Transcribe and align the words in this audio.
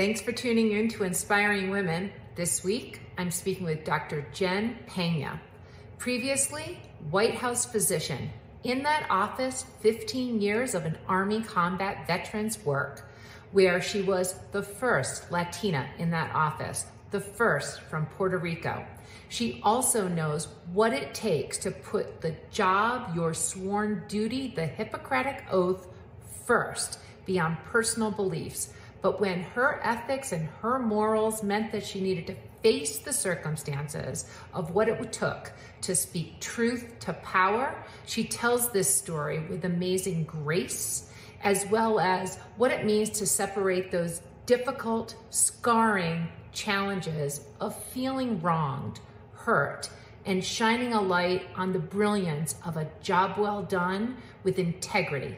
Thanks 0.00 0.22
for 0.22 0.32
tuning 0.32 0.72
in 0.72 0.88
to 0.92 1.04
Inspiring 1.04 1.68
Women. 1.68 2.10
This 2.34 2.64
week, 2.64 3.02
I'm 3.18 3.30
speaking 3.30 3.66
with 3.66 3.84
Dr. 3.84 4.24
Jen 4.32 4.78
Peña. 4.86 5.38
Previously, 5.98 6.80
White 7.10 7.34
House 7.34 7.66
physician. 7.66 8.30
In 8.64 8.82
that 8.84 9.06
office, 9.10 9.66
15 9.80 10.40
years 10.40 10.74
of 10.74 10.86
an 10.86 10.96
Army 11.06 11.42
combat 11.42 12.06
veteran's 12.06 12.64
work, 12.64 13.10
where 13.52 13.82
she 13.82 14.00
was 14.00 14.36
the 14.52 14.62
first 14.62 15.30
Latina 15.30 15.86
in 15.98 16.10
that 16.12 16.34
office, 16.34 16.86
the 17.10 17.20
first 17.20 17.82
from 17.82 18.06
Puerto 18.06 18.38
Rico. 18.38 18.86
She 19.28 19.60
also 19.62 20.08
knows 20.08 20.48
what 20.72 20.94
it 20.94 21.12
takes 21.12 21.58
to 21.58 21.70
put 21.70 22.22
the 22.22 22.34
job, 22.50 23.14
your 23.14 23.34
sworn 23.34 24.04
duty, 24.08 24.54
the 24.56 24.64
Hippocratic 24.64 25.44
oath 25.52 25.88
first 26.46 27.00
beyond 27.26 27.58
personal 27.66 28.10
beliefs. 28.10 28.72
But 29.02 29.20
when 29.20 29.42
her 29.42 29.80
ethics 29.82 30.32
and 30.32 30.48
her 30.60 30.78
morals 30.78 31.42
meant 31.42 31.72
that 31.72 31.84
she 31.84 32.00
needed 32.00 32.26
to 32.26 32.36
face 32.62 32.98
the 32.98 33.12
circumstances 33.12 34.26
of 34.52 34.74
what 34.74 34.88
it 34.88 35.12
took 35.12 35.52
to 35.82 35.96
speak 35.96 36.38
truth 36.40 36.98
to 37.00 37.14
power, 37.14 37.74
she 38.06 38.24
tells 38.24 38.70
this 38.70 38.94
story 38.94 39.40
with 39.48 39.64
amazing 39.64 40.24
grace, 40.24 41.10
as 41.42 41.66
well 41.70 41.98
as 41.98 42.36
what 42.56 42.70
it 42.70 42.84
means 42.84 43.10
to 43.10 43.26
separate 43.26 43.90
those 43.90 44.20
difficult, 44.44 45.14
scarring 45.30 46.28
challenges 46.52 47.42
of 47.60 47.74
feeling 47.84 48.40
wronged, 48.42 49.00
hurt, 49.32 49.88
and 50.26 50.44
shining 50.44 50.92
a 50.92 51.00
light 51.00 51.46
on 51.56 51.72
the 51.72 51.78
brilliance 51.78 52.56
of 52.66 52.76
a 52.76 52.90
job 53.00 53.38
well 53.38 53.62
done 53.62 54.16
with 54.44 54.58
integrity. 54.58 55.36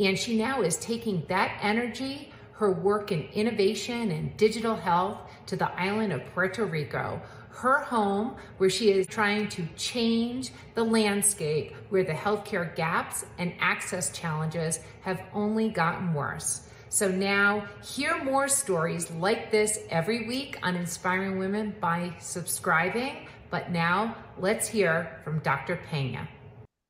And 0.00 0.18
she 0.18 0.36
now 0.36 0.62
is 0.62 0.76
taking 0.78 1.22
that 1.28 1.56
energy 1.62 2.32
her 2.54 2.70
work 2.70 3.12
in 3.12 3.28
innovation 3.34 4.10
and 4.10 4.36
digital 4.36 4.76
health 4.76 5.18
to 5.46 5.56
the 5.56 5.70
island 5.72 6.12
of 6.12 6.24
Puerto 6.34 6.64
Rico, 6.64 7.20
her 7.50 7.80
home 7.80 8.34
where 8.58 8.70
she 8.70 8.90
is 8.90 9.06
trying 9.06 9.48
to 9.48 9.66
change 9.76 10.50
the 10.74 10.82
landscape 10.82 11.72
where 11.88 12.04
the 12.04 12.12
healthcare 12.12 12.74
gaps 12.74 13.24
and 13.38 13.52
access 13.60 14.10
challenges 14.16 14.80
have 15.02 15.22
only 15.32 15.68
gotten 15.68 16.14
worse. 16.14 16.68
So 16.88 17.08
now, 17.08 17.66
hear 17.82 18.22
more 18.22 18.46
stories 18.46 19.10
like 19.10 19.50
this 19.50 19.80
every 19.90 20.28
week 20.28 20.58
on 20.62 20.76
Inspiring 20.76 21.38
Women 21.38 21.74
by 21.80 22.12
subscribing. 22.20 23.26
But 23.50 23.72
now, 23.72 24.16
let's 24.38 24.68
hear 24.68 25.20
from 25.24 25.40
Dr. 25.40 25.80
Peña. 25.90 26.28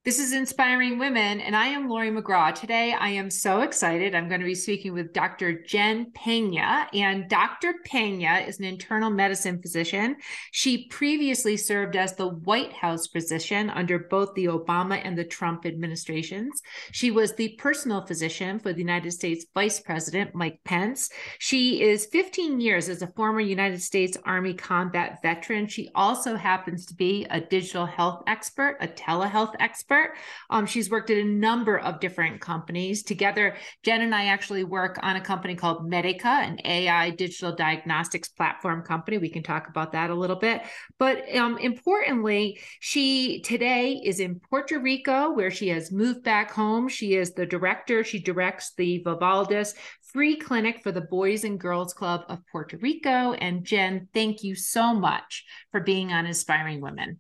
This 0.05 0.19
is 0.19 0.35
Inspiring 0.35 0.99
Women, 0.99 1.41
and 1.41 1.57
I 1.57 1.69
am 1.69 1.89
Laurie 1.89 2.11
McGraw. 2.11 2.55
Today, 2.55 2.93
I 2.93 3.09
am 3.09 3.31
so 3.31 3.63
excited. 3.63 4.15
I'm 4.15 4.29
going 4.29 4.43
to 4.43 4.47
be 4.47 4.55
speaking 4.55 4.93
with 4.93 5.15
Dr. 5.15 5.63
Jen 5.63 6.13
Peña, 6.13 6.89
and 6.93 7.27
Dr. 7.27 7.77
Peña 7.89 8.47
is 8.47 8.59
an 8.59 8.67
internal 8.67 9.09
medicine 9.09 9.63
physician. 9.63 10.17
She 10.51 10.89
previously 10.89 11.57
served 11.57 11.97
as 11.97 12.17
the 12.17 12.29
White 12.29 12.75
House 12.75 13.07
physician 13.07 13.71
under 13.71 13.99
both 13.99 14.35
the 14.35 14.45
Obama 14.45 15.01
and 15.03 15.17
the 15.17 15.25
Trump 15.25 15.65
administrations. 15.65 16.61
She 16.93 17.11
was 17.11 17.33
the 17.33 17.57
personal 17.57 18.05
physician 18.05 18.59
for 18.59 18.75
the 18.75 18.81
United 18.81 19.13
States 19.13 19.47
Vice 19.55 19.81
President 19.81 20.35
Mike 20.35 20.61
Pence. 20.65 21.09
She 21.39 21.81
is 21.81 22.05
15 22.05 22.61
years 22.61 22.91
as 22.91 23.01
a 23.01 23.07
former 23.07 23.41
United 23.41 23.81
States 23.81 24.19
Army 24.27 24.53
combat 24.53 25.23
veteran. 25.23 25.67
She 25.67 25.89
also 25.95 26.37
happens 26.37 26.85
to 26.85 26.95
be 26.95 27.27
a 27.31 27.41
digital 27.41 27.87
health 27.87 28.23
expert, 28.27 28.77
a 28.83 28.87
telehealth 28.87 29.55
expert 29.61 29.94
expert. 29.95 30.17
Um, 30.51 30.67
she's 30.67 30.91
worked 30.91 31.11
at 31.11 31.19
a 31.19 31.25
number 31.25 31.79
of 31.79 32.01
different 32.01 32.41
companies. 32.41 33.03
Together, 33.03 33.57
Jen 33.83 34.03
and 34.03 34.15
I 34.15 34.27
actually 34.27 34.65
work 34.65 34.99
on 35.03 35.17
a 35.17 35.21
company 35.21 35.55
called 35.55 35.89
Medica, 35.89 36.29
an 36.29 36.59
AI 36.65 37.11
digital 37.11 37.55
diagnostics 37.55 38.29
platform 38.29 38.83
company. 38.83 39.19
We 39.19 39.31
can 39.31 39.43
talk 39.43 39.69
about 39.69 39.93
that 39.93 40.11
a 40.11 40.15
little 40.15 40.37
bit. 40.37 40.63
But 40.99 41.35
um, 41.37 41.59
importantly, 41.59 42.61
she 42.81 43.41
today 43.43 44.01
is 44.05 44.21
in 44.21 44.41
Puerto 44.51 44.79
Rico, 44.79 45.33
where 45.33 45.51
she 45.51 45.69
has 45.69 45.93
moved 45.93 46.23
back 46.23 46.51
home. 46.51 46.89
She 46.89 47.15
is 47.15 47.33
the 47.33 47.47
director. 47.47 48.05
She 48.05 48.21
directs 48.21 48.73
the 48.77 49.03
Vivaldis 49.05 49.75
free 50.13 50.37
clinic 50.37 50.81
for 50.83 50.93
the 50.93 51.01
Boys 51.01 51.43
and 51.43 51.59
Girls 51.59 51.93
Club 51.93 52.23
of 52.29 52.39
Puerto 52.53 52.77
Rico. 52.77 53.33
And 53.33 53.65
Jen, 53.65 54.09
thank 54.15 54.45
you 54.45 54.55
so 54.55 54.95
much 54.95 55.45
for 55.73 55.81
being 55.81 56.13
on 56.13 56.27
Inspiring 56.27 56.81
Women. 56.81 57.19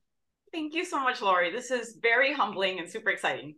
Thank 0.55 0.73
you 0.73 0.85
so 0.85 1.01
much, 1.01 1.21
Laurie. 1.21 1.51
This 1.51 1.73
is 1.73 1.99
very 2.01 2.33
humbling 2.33 2.79
and 2.79 2.89
super 2.89 3.11
exciting. 3.11 3.57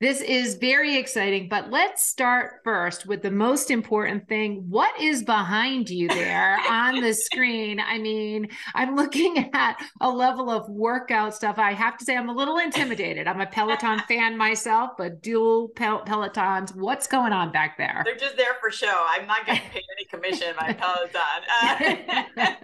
This 0.00 0.20
is 0.20 0.54
very 0.54 0.96
exciting, 0.96 1.48
but 1.48 1.72
let's 1.72 2.06
start 2.06 2.60
first 2.62 3.04
with 3.04 3.22
the 3.22 3.32
most 3.32 3.68
important 3.68 4.28
thing. 4.28 4.64
What 4.68 5.00
is 5.00 5.24
behind 5.24 5.90
you 5.90 6.06
there 6.06 6.56
on 6.70 7.00
the 7.00 7.14
screen? 7.14 7.80
I 7.80 7.98
mean, 7.98 8.46
I'm 8.76 8.94
looking 8.94 9.50
at 9.54 9.82
a 10.00 10.08
level 10.08 10.48
of 10.48 10.68
workout 10.68 11.34
stuff. 11.34 11.58
I 11.58 11.72
have 11.72 11.96
to 11.98 12.04
say, 12.04 12.16
I'm 12.16 12.28
a 12.28 12.32
little 12.32 12.58
intimidated. 12.58 13.26
I'm 13.26 13.40
a 13.40 13.46
Peloton 13.46 13.98
fan 14.08 14.38
myself, 14.38 14.90
but 14.96 15.22
dual 15.22 15.70
Pel- 15.70 16.04
Pelotons. 16.04 16.76
What's 16.76 17.08
going 17.08 17.32
on 17.32 17.50
back 17.50 17.76
there? 17.76 18.02
They're 18.04 18.14
just 18.14 18.36
there 18.36 18.54
for 18.60 18.70
show. 18.70 19.04
I'm 19.08 19.26
not 19.26 19.46
getting 19.46 19.68
paid 19.70 19.82
any 19.96 20.04
commission 20.04 20.54
by 20.56 20.72
Peloton. 20.78 21.42
Uh, 21.60 22.54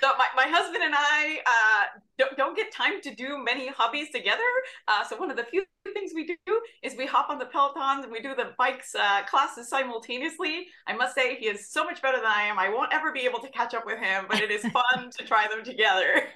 so 0.00 0.08
my, 0.18 0.26
my 0.34 0.48
husband 0.48 0.82
and 0.82 0.94
I 0.96 1.38
uh, 1.46 2.00
don't, 2.18 2.36
don't 2.36 2.56
get 2.56 2.72
time 2.72 3.00
to 3.02 3.14
do 3.14 3.42
many 3.42 3.68
hobbies 3.68 4.10
together. 4.10 4.42
Uh, 4.88 5.04
so 5.04 5.16
one 5.16 5.30
of 5.30 5.36
the 5.36 5.44
few 5.44 5.64
things 5.92 6.12
we 6.14 6.26
do 6.26 6.36
is 6.82 6.96
we 6.96 7.06
hop 7.06 7.28
on 7.28 7.38
the 7.38 7.44
Pelotons 7.44 8.04
and 8.04 8.12
we 8.12 8.20
do 8.20 8.34
the 8.34 8.52
bikes 8.56 8.94
uh, 8.94 9.22
classes 9.24 9.68
simultaneously. 9.68 10.68
I 10.86 10.94
must 10.94 11.14
say 11.14 11.36
he 11.36 11.46
is 11.46 11.68
so 11.68 11.84
much 11.84 12.00
better 12.00 12.16
than 12.16 12.26
I 12.26 12.42
am. 12.42 12.58
I 12.58 12.68
won't 12.70 12.92
ever 12.92 13.12
be 13.12 13.20
able 13.20 13.40
to 13.40 13.48
catch 13.50 13.74
up 13.74 13.84
with 13.84 13.98
him, 13.98 14.24
but 14.28 14.40
it 14.40 14.50
is 14.50 14.62
fun 14.62 15.10
to 15.10 15.24
try 15.24 15.46
them 15.48 15.62
together. 15.62 16.28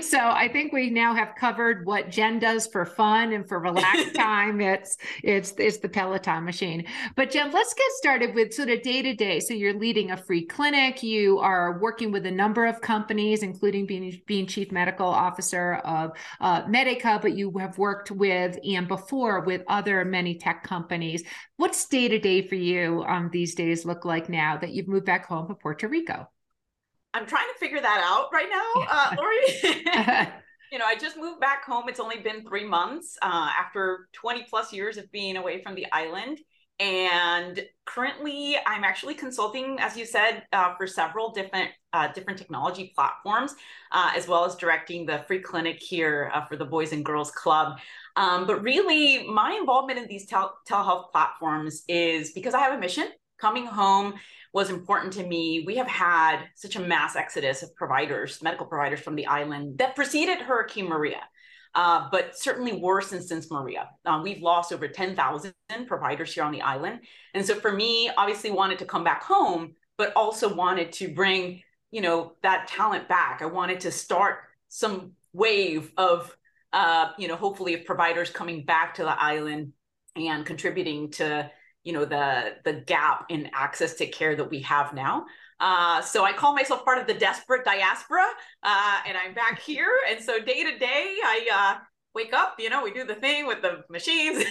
so 0.02 0.18
I 0.18 0.48
think 0.52 0.72
we 0.72 0.90
now 0.90 1.14
have 1.14 1.34
covered 1.38 1.86
what 1.86 2.10
Jen 2.10 2.38
does 2.38 2.66
for 2.66 2.84
fun 2.84 3.32
and 3.32 3.46
for 3.48 3.60
relaxed 3.60 4.14
time. 4.16 4.60
It's 4.60 4.96
it's 5.22 5.52
it's 5.58 5.78
the 5.78 5.88
Peloton 5.88 6.44
machine. 6.44 6.86
But 7.16 7.30
Jen, 7.30 7.52
let's 7.52 7.74
get 7.74 7.90
started 7.92 8.34
with 8.34 8.52
sort 8.52 8.70
of 8.70 8.82
day 8.82 9.02
to 9.02 9.14
day. 9.14 9.40
So 9.40 9.54
you're 9.54 9.78
leading 9.78 10.10
a 10.10 10.16
free 10.16 10.44
clinic. 10.44 11.02
You 11.02 11.38
are 11.38 11.78
working 11.78 12.10
with 12.10 12.26
a 12.26 12.30
number 12.30 12.66
of 12.66 12.80
companies, 12.80 13.42
including 13.42 13.86
being 13.86 14.20
being 14.26 14.46
chief 14.46 14.72
medical 14.72 15.06
officer 15.06 15.74
of 15.84 16.12
uh, 16.40 16.62
Medica, 16.68 17.18
but 17.22 17.36
you 17.36 17.50
have 17.58 17.78
worked 17.78 18.10
with 18.10 18.39
and 18.64 18.88
before 18.88 19.40
with 19.40 19.62
other 19.68 20.04
many 20.04 20.36
tech 20.38 20.64
companies. 20.64 21.22
What's 21.56 21.88
day 21.88 22.08
to 22.08 22.18
day 22.18 22.46
for 22.46 22.54
you 22.54 23.04
um, 23.06 23.30
these 23.32 23.54
days 23.54 23.84
look 23.84 24.04
like 24.04 24.28
now 24.28 24.56
that 24.58 24.70
you've 24.70 24.88
moved 24.88 25.06
back 25.06 25.26
home 25.26 25.48
to 25.48 25.54
Puerto 25.54 25.88
Rico? 25.88 26.28
I'm 27.12 27.26
trying 27.26 27.48
to 27.52 27.58
figure 27.58 27.80
that 27.80 28.02
out 28.04 28.28
right 28.32 28.48
now, 28.48 28.86
uh, 28.88 29.16
Laurie. 29.16 30.30
you 30.72 30.78
know, 30.78 30.84
I 30.84 30.96
just 30.96 31.16
moved 31.16 31.40
back 31.40 31.64
home. 31.64 31.88
It's 31.88 32.00
only 32.00 32.18
been 32.18 32.46
three 32.46 32.64
months 32.64 33.18
uh, 33.20 33.50
after 33.58 34.08
20 34.12 34.46
plus 34.48 34.72
years 34.72 34.96
of 34.96 35.10
being 35.10 35.36
away 35.36 35.62
from 35.62 35.74
the 35.74 35.86
island. 35.92 36.38
And 36.80 37.62
currently, 37.84 38.56
I'm 38.66 38.84
actually 38.84 39.14
consulting, 39.14 39.78
as 39.80 39.98
you 39.98 40.06
said, 40.06 40.44
uh, 40.50 40.74
for 40.76 40.86
several 40.86 41.30
different 41.30 41.70
uh, 41.92 42.10
different 42.12 42.38
technology 42.38 42.92
platforms, 42.94 43.54
uh, 43.92 44.12
as 44.16 44.26
well 44.26 44.46
as 44.46 44.54
directing 44.54 45.04
the 45.04 45.22
free 45.26 45.40
clinic 45.40 45.78
here 45.78 46.30
uh, 46.32 46.46
for 46.46 46.56
the 46.56 46.64
Boys 46.64 46.92
and 46.92 47.04
Girls 47.04 47.30
Club. 47.32 47.78
Um, 48.20 48.46
but 48.46 48.62
really, 48.62 49.26
my 49.26 49.52
involvement 49.52 49.98
in 49.98 50.06
these 50.06 50.26
tel- 50.26 50.58
telehealth 50.68 51.10
platforms 51.10 51.84
is 51.88 52.32
because 52.32 52.54
I 52.54 52.60
have 52.60 52.74
a 52.74 52.78
mission. 52.78 53.08
Coming 53.38 53.66
home 53.66 54.14
was 54.52 54.68
important 54.68 55.12
to 55.14 55.26
me. 55.26 55.64
We 55.66 55.76
have 55.76 55.86
had 55.86 56.44
such 56.54 56.76
a 56.76 56.80
mass 56.80 57.16
exodus 57.16 57.62
of 57.62 57.74
providers, 57.74 58.42
medical 58.42 58.66
providers 58.66 59.00
from 59.00 59.14
the 59.14 59.26
island 59.26 59.78
that 59.78 59.96
preceded 59.96 60.38
Hurricane 60.38 60.88
Maria 60.88 61.22
uh, 61.74 62.08
but 62.10 62.36
certainly 62.36 62.72
worse 62.72 63.10
than 63.10 63.22
since 63.22 63.50
Maria. 63.50 63.88
Uh, 64.04 64.20
we've 64.22 64.42
lost 64.42 64.72
over 64.72 64.88
10,000 64.88 65.52
providers 65.86 66.34
here 66.34 66.44
on 66.44 66.52
the 66.52 66.62
island. 66.62 67.00
And 67.34 67.46
so 67.46 67.54
for 67.54 67.72
me, 67.72 68.10
obviously 68.16 68.50
wanted 68.50 68.78
to 68.80 68.84
come 68.84 69.04
back 69.04 69.22
home, 69.22 69.74
but 69.96 70.12
also 70.16 70.52
wanted 70.52 70.92
to 70.94 71.14
bring, 71.14 71.62
you 71.90 72.00
know, 72.00 72.32
that 72.42 72.66
talent 72.68 73.08
back. 73.08 73.40
I 73.42 73.46
wanted 73.46 73.80
to 73.80 73.92
start 73.92 74.38
some 74.68 75.12
wave 75.32 75.92
of, 75.96 76.36
uh, 76.72 77.12
you 77.18 77.28
know, 77.28 77.36
hopefully 77.36 77.74
of 77.74 77.84
providers 77.84 78.30
coming 78.30 78.64
back 78.64 78.94
to 78.94 79.02
the 79.02 79.22
island 79.22 79.72
and 80.16 80.46
contributing 80.46 81.10
to, 81.10 81.50
you 81.84 81.92
know, 81.92 82.04
the, 82.04 82.54
the 82.64 82.72
gap 82.72 83.26
in 83.28 83.50
access 83.54 83.94
to 83.94 84.06
care 84.06 84.36
that 84.36 84.50
we 84.50 84.60
have 84.62 84.94
now. 84.94 85.24
Uh, 85.58 86.00
so 86.00 86.24
I 86.24 86.32
call 86.32 86.54
myself 86.54 86.84
part 86.84 86.98
of 86.98 87.06
the 87.06 87.14
desperate 87.14 87.64
diaspora, 87.64 88.26
uh, 88.62 88.98
and 89.06 89.16
I'm 89.16 89.34
back 89.34 89.60
here. 89.60 89.92
And 90.08 90.22
so 90.22 90.40
day 90.40 90.64
to 90.64 90.78
day, 90.78 91.16
I 91.22 91.48
uh, 91.52 91.80
wake 92.14 92.32
up. 92.32 92.54
You 92.58 92.70
know, 92.70 92.82
we 92.82 92.92
do 92.92 93.04
the 93.04 93.14
thing 93.16 93.46
with 93.46 93.60
the 93.60 93.82
machines. 93.90 94.44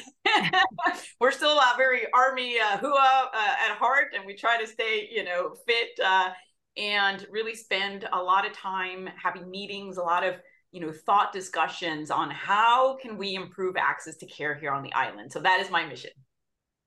We're 1.20 1.32
still 1.32 1.58
uh, 1.58 1.74
very 1.78 2.02
army 2.14 2.58
hooah 2.60 3.26
uh, 3.34 3.56
at 3.68 3.78
heart, 3.78 4.10
and 4.16 4.26
we 4.26 4.36
try 4.36 4.62
to 4.62 4.68
stay, 4.68 5.10
you 5.12 5.24
know, 5.24 5.56
fit 5.66 6.00
and 6.78 7.26
really 7.32 7.56
spend 7.56 8.08
a 8.14 8.22
lot 8.22 8.46
of 8.46 8.54
time 8.54 9.10
having 9.22 9.50
meetings, 9.50 9.98
a 9.98 10.02
lot 10.02 10.24
of 10.24 10.36
you 10.72 10.82
know 10.82 10.92
thought 10.92 11.34
discussions 11.34 12.12
on 12.12 12.30
how 12.30 12.96
can 12.98 13.18
we 13.18 13.36
improve 13.36 13.76
access 13.78 14.18
to 14.18 14.26
care 14.26 14.56
here 14.56 14.72
on 14.72 14.84
the 14.84 14.94
island. 14.94 15.32
So 15.32 15.40
that 15.40 15.60
is 15.60 15.70
my 15.70 15.86
mission. 15.86 16.12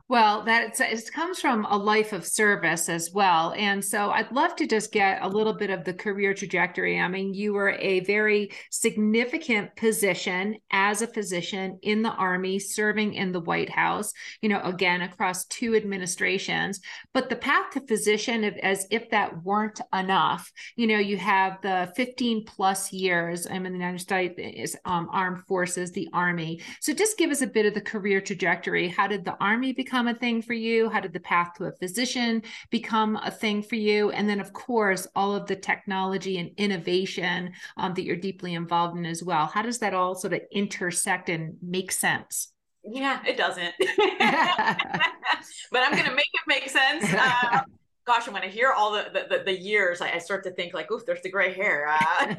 Well, 0.08 0.44
that 0.44 0.78
it 0.78 1.12
comes 1.12 1.40
from 1.40 1.64
a 1.64 1.76
life 1.76 2.12
of 2.12 2.26
service 2.26 2.88
as 2.88 3.10
well. 3.12 3.54
And 3.56 3.82
so 3.82 4.10
I'd 4.10 4.31
love 4.32 4.56
to 4.56 4.66
just 4.66 4.93
get 4.93 5.22
a 5.22 5.28
little 5.28 5.54
bit 5.54 5.70
of 5.70 5.84
the 5.84 5.94
career 5.94 6.34
trajectory. 6.34 7.00
I 7.00 7.08
mean, 7.08 7.32
you 7.32 7.54
were 7.54 7.70
a 7.70 8.00
very 8.00 8.50
significant 8.70 9.75
position 9.76 10.56
as 10.70 11.00
a 11.00 11.06
physician 11.06 11.78
in 11.82 12.02
the 12.02 12.10
Army, 12.10 12.58
serving 12.58 13.14
in 13.14 13.32
the 13.32 13.40
White 13.40 13.70
House, 13.70 14.12
you 14.43 14.49
know, 14.49 14.60
again, 14.62 15.02
across 15.02 15.46
two 15.46 15.75
administrations. 15.75 16.81
But 17.14 17.31
the 17.31 17.37
path 17.37 17.70
to 17.72 17.87
physician, 17.87 18.44
as 18.44 18.87
if 18.90 19.08
that 19.10 19.43
weren't 19.43 19.81
enough, 19.94 20.50
you 20.76 20.87
know, 20.87 20.99
you 20.99 21.16
have 21.16 21.60
the 21.62 21.93
15 21.96 22.44
plus 22.44 22.93
years 22.93 23.46
I'm 23.46 23.66
in 23.66 23.72
the 23.72 23.78
United 23.78 24.00
States 24.00 24.76
um, 24.84 25.08
Armed 25.10 25.44
Forces, 25.46 25.93
the 25.93 26.08
Army. 26.12 26.60
So 26.81 26.93
just 26.93 27.16
give 27.16 27.31
us 27.31 27.43
a 27.43 27.46
bit 27.46 27.66
of 27.66 27.75
the 27.75 27.81
career 27.81 28.20
trajectory. 28.20 28.88
How 28.88 29.06
did 29.06 29.25
the 29.25 29.37
Army 29.40 29.72
become 29.72 30.01
become 30.02 30.16
a 30.16 30.19
thing 30.19 30.43
for 30.43 30.52
you? 30.52 30.88
How 30.88 30.99
did 31.00 31.12
the 31.12 31.20
path 31.20 31.54
to 31.56 31.66
a 31.66 31.72
physician 31.72 32.43
become 32.70 33.16
a 33.16 33.31
thing 33.31 33.62
for 33.62 33.76
you? 33.76 34.10
And 34.10 34.28
then, 34.28 34.40
of 34.40 34.52
course, 34.52 35.06
all 35.14 35.32
of 35.34 35.46
the 35.46 35.54
technology 35.54 36.38
and 36.38 36.50
innovation 36.56 37.52
um, 37.76 37.94
that 37.94 38.02
you're 38.02 38.16
deeply 38.16 38.54
involved 38.54 38.99
in 38.99 39.06
as 39.06 39.22
well. 39.22 39.46
How 39.46 39.62
does 39.62 39.78
that 39.78 39.94
all 39.94 40.16
sort 40.16 40.32
of 40.32 40.40
intersect 40.50 41.28
and 41.28 41.56
make 41.62 41.93
sense? 41.93 42.49
Yeah, 42.84 43.20
it 43.25 43.37
doesn't. 43.37 43.75
but 43.78 45.82
I'm 45.82 45.93
going 45.93 46.04
to 46.04 46.16
make 46.16 46.31
it 46.34 46.40
make 46.49 46.69
sense. 46.69 47.04
Uh, 47.12 47.60
gosh, 48.04 48.28
when 48.28 48.43
I 48.43 48.49
hear 48.49 48.72
all 48.72 48.93
the 48.93 49.26
the, 49.28 49.43
the 49.44 49.58
years, 49.58 50.00
I, 50.00 50.12
I, 50.12 50.19
start 50.19 50.44
to 50.44 50.50
think 50.50 50.75
like, 50.75 50.90
oof, 50.90 51.06
there's 51.06 51.22
the 51.22 51.31
gray 51.31 51.52
hair. 51.52 51.88
Uh, 51.88 52.34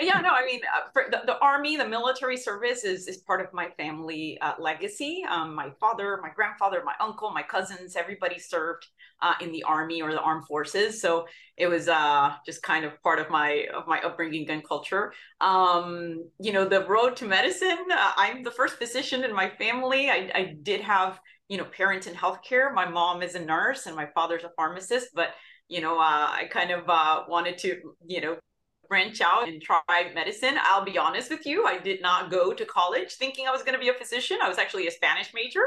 yeah, 0.00 0.20
no, 0.20 0.30
I 0.30 0.44
mean, 0.46 0.60
uh, 0.74 1.00
the, 1.10 1.22
the, 1.26 1.38
army, 1.40 1.76
the 1.76 1.86
military 1.88 2.36
service 2.36 2.84
is 2.84 3.08
is 3.08 3.18
part 3.18 3.40
of 3.40 3.52
my 3.52 3.68
family 3.76 4.38
uh, 4.40 4.54
legacy. 4.58 5.24
Um, 5.28 5.54
my 5.54 5.70
father, 5.80 6.18
my 6.22 6.30
grandfather, 6.30 6.82
my 6.84 6.94
uncle, 7.00 7.30
my 7.30 7.42
cousins, 7.42 7.96
everybody 7.96 8.38
served 8.38 8.86
uh, 9.20 9.34
in 9.40 9.52
the 9.52 9.62
army 9.64 10.00
or 10.00 10.12
the 10.12 10.20
armed 10.20 10.46
forces. 10.46 11.00
So 11.00 11.26
it 11.56 11.66
was 11.66 11.88
uh, 11.88 12.34
just 12.46 12.62
kind 12.62 12.84
of 12.84 13.02
part 13.02 13.18
of 13.18 13.30
my 13.30 13.66
of 13.74 13.86
my 13.86 14.00
upbringing 14.00 14.48
and 14.50 14.66
culture. 14.66 15.12
Um, 15.40 16.24
you 16.40 16.52
know, 16.52 16.64
the 16.64 16.86
road 16.86 17.16
to 17.16 17.26
medicine. 17.26 17.78
Uh, 17.92 18.12
I'm 18.16 18.42
the 18.42 18.50
first 18.50 18.76
physician 18.76 19.24
in 19.24 19.34
my 19.34 19.50
family. 19.50 20.08
I, 20.10 20.30
I 20.34 20.56
did 20.62 20.80
have 20.82 21.18
you 21.48 21.56
know 21.56 21.64
parents 21.64 22.06
in 22.06 22.14
healthcare. 22.14 22.72
My 22.72 22.88
mom 22.88 23.22
is 23.22 23.34
a 23.34 23.40
nurse 23.40 23.86
and 23.86 23.96
my 23.96 24.06
father's 24.14 24.44
a 24.44 24.50
pharmacist 24.56 25.08
but 25.14 25.30
you 25.68 25.80
know 25.80 25.98
uh, 25.98 26.28
i 26.30 26.48
kind 26.50 26.70
of 26.70 26.84
uh, 26.88 27.24
wanted 27.28 27.58
to 27.58 27.94
you 28.06 28.20
know 28.20 28.36
branch 28.88 29.20
out 29.20 29.48
and 29.48 29.60
try 29.60 29.80
medicine. 30.14 30.56
I'll 30.62 30.84
be 30.84 30.96
honest 30.96 31.30
with 31.30 31.44
you 31.46 31.66
i 31.66 31.78
did 31.78 32.00
not 32.00 32.30
go 32.30 32.52
to 32.52 32.64
college 32.64 33.14
thinking 33.14 33.46
i 33.46 33.50
was 33.50 33.62
going 33.62 33.74
to 33.74 33.80
be 33.80 33.88
a 33.88 33.94
physician. 33.94 34.38
I 34.42 34.48
was 34.48 34.58
actually 34.58 34.86
a 34.86 34.90
spanish 34.90 35.32
major. 35.34 35.64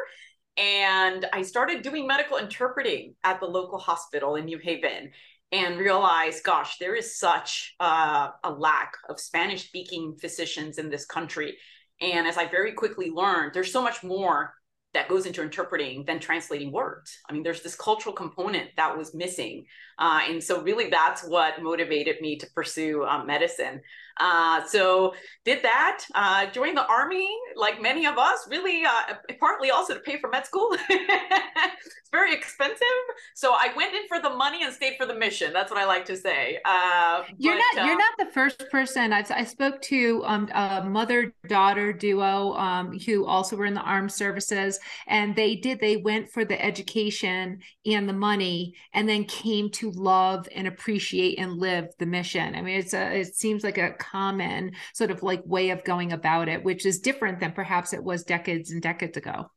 And 0.58 1.28
i 1.34 1.42
started 1.42 1.82
doing 1.82 2.08
medical 2.08 2.38
interpreting 2.38 3.16
at 3.24 3.40
the 3.40 3.46
local 3.46 3.80
hospital 3.80 4.36
in 4.36 4.46
new 4.46 4.60
haven 4.60 5.12
and 5.52 5.78
realized 5.78 6.44
gosh 6.44 6.78
there 6.78 6.96
is 6.96 7.18
such 7.18 7.76
uh, 7.80 8.30
a 8.44 8.52
lack 8.52 8.94
of 9.10 9.20
spanish 9.20 9.68
speaking 9.68 10.16
physicians 10.20 10.78
in 10.78 10.90
this 10.90 11.06
country. 11.06 11.58
And 12.00 12.28
as 12.28 12.38
i 12.38 12.48
very 12.48 12.74
quickly 12.74 13.12
learned 13.12 13.54
there's 13.54 13.72
so 13.72 13.84
much 13.84 14.04
more 14.04 14.56
that 14.94 15.08
goes 15.08 15.26
into 15.26 15.42
interpreting 15.42 16.04
than 16.06 16.20
translating 16.20 16.72
words. 16.72 17.20
I 17.30 17.34
mean, 17.34 17.44
there's 17.44 17.62
this 17.62 17.76
cultural 17.76 18.14
component 18.14 18.70
that 18.76 18.98
was 18.98 19.14
missing. 19.14 19.66
Uh, 20.02 20.22
and 20.28 20.44
so, 20.44 20.64
really, 20.64 20.90
that's 20.90 21.24
what 21.24 21.62
motivated 21.62 22.20
me 22.22 22.36
to 22.38 22.48
pursue 22.56 23.06
um, 23.06 23.28
medicine. 23.28 23.80
Uh, 24.20 24.64
so 24.66 25.14
did 25.46 25.64
that. 25.64 26.04
Uh, 26.14 26.46
joined 26.48 26.78
the 26.78 26.86
army, 26.86 27.28
like 27.56 27.82
many 27.82 28.06
of 28.06 28.18
us, 28.18 28.48
really 28.50 28.84
uh, 28.84 29.16
partly 29.40 29.72
also 29.72 29.94
to 29.94 30.00
pay 30.02 30.20
for 30.20 30.30
med 30.30 30.46
school. 30.46 30.70
it's 30.90 32.10
very 32.12 32.34
expensive. 32.34 32.88
So 33.36 33.54
I 33.54 33.70
went 33.76 33.96
in 33.96 34.02
for 34.08 34.20
the 34.20 34.30
money 34.30 34.64
and 34.64 34.74
stayed 34.74 34.96
for 34.98 35.06
the 35.06 35.16
mission. 35.16 35.54
That's 35.54 35.72
what 35.72 35.80
I 35.80 35.86
like 35.86 36.06
to 36.06 36.18
say. 36.18 36.60
Uh, 36.66 37.24
you're 37.38 37.56
but, 37.56 37.62
not 37.78 37.86
you're 37.86 37.96
uh, 37.96 37.98
not 37.98 38.14
the 38.20 38.32
first 38.34 38.70
person. 38.70 39.14
I've, 39.14 39.32
I 39.32 39.44
spoke 39.44 39.82
to 39.84 40.24
um, 40.26 40.50
a 40.54 40.84
mother 40.84 41.34
daughter 41.48 41.94
duo 41.94 42.54
um, 42.54 42.98
who 43.00 43.26
also 43.26 43.56
were 43.56 43.66
in 43.66 43.74
the 43.74 43.82
armed 43.82 44.12
services, 44.12 44.80
and 45.08 45.36
they 45.36 45.56
did. 45.56 45.80
They 45.80 45.98
went 45.98 46.30
for 46.30 46.46
the 46.46 46.64
education 46.64 47.60
and 47.86 48.08
the 48.08 48.14
money, 48.14 48.76
and 48.94 49.08
then 49.08 49.24
came 49.26 49.70
to 49.72 49.91
love 49.96 50.48
and 50.54 50.68
appreciate 50.68 51.40
and 51.40 51.58
live 51.58 51.88
the 52.00 52.06
mission. 52.06 52.56
I 52.56 52.62
mean, 52.62 52.80
it's 52.80 52.94
a 52.94 53.20
it 53.20 53.36
seems 53.36 53.64
like 53.64 53.78
a 53.78 53.92
common 53.92 54.72
sort 54.94 55.12
of 55.12 55.24
like 55.24 55.42
way 55.46 55.70
of 55.70 55.84
going 55.84 56.12
about 56.12 56.48
it, 56.48 56.64
which 56.64 56.86
is 56.86 57.00
different 57.00 57.40
than 57.40 57.52
perhaps 57.52 57.94
it 57.94 58.04
was 58.04 58.24
decades 58.24 58.72
and 58.72 58.82
decades 58.82 59.18
ago. 59.18 59.48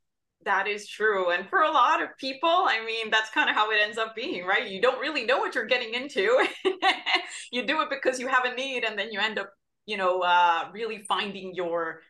That 0.44 0.66
is 0.66 0.86
true. 0.86 1.31
And 1.31 1.48
for 1.48 1.62
a 1.62 1.70
lot 1.70 2.02
of 2.02 2.10
people, 2.19 2.50
I 2.50 2.84
mean, 2.84 3.10
that's 3.10 3.31
kind 3.31 3.48
of 3.48 3.56
how 3.56 3.70
it 3.70 3.81
ends 3.82 3.96
up 3.96 4.14
being, 4.14 4.44
right? 4.44 4.69
You 4.69 4.81
don't 4.81 5.00
really 5.00 5.25
know 5.25 5.38
what 5.38 5.54
you're 5.54 5.64
getting 5.64 5.94
into. 5.94 6.46
you 7.50 7.66
do 7.66 7.81
it 7.81 7.88
because 7.88 8.20
you 8.20 8.28
have 8.28 8.44
a 8.44 8.54
need, 8.54 8.84
and 8.84 8.98
then 8.98 9.10
you 9.10 9.20
end 9.20 9.38
up, 9.38 9.50
you 9.86 9.96
know, 9.96 10.20
uh, 10.20 10.69
really 10.72 11.02
finding 11.08 11.54
your 11.54 12.00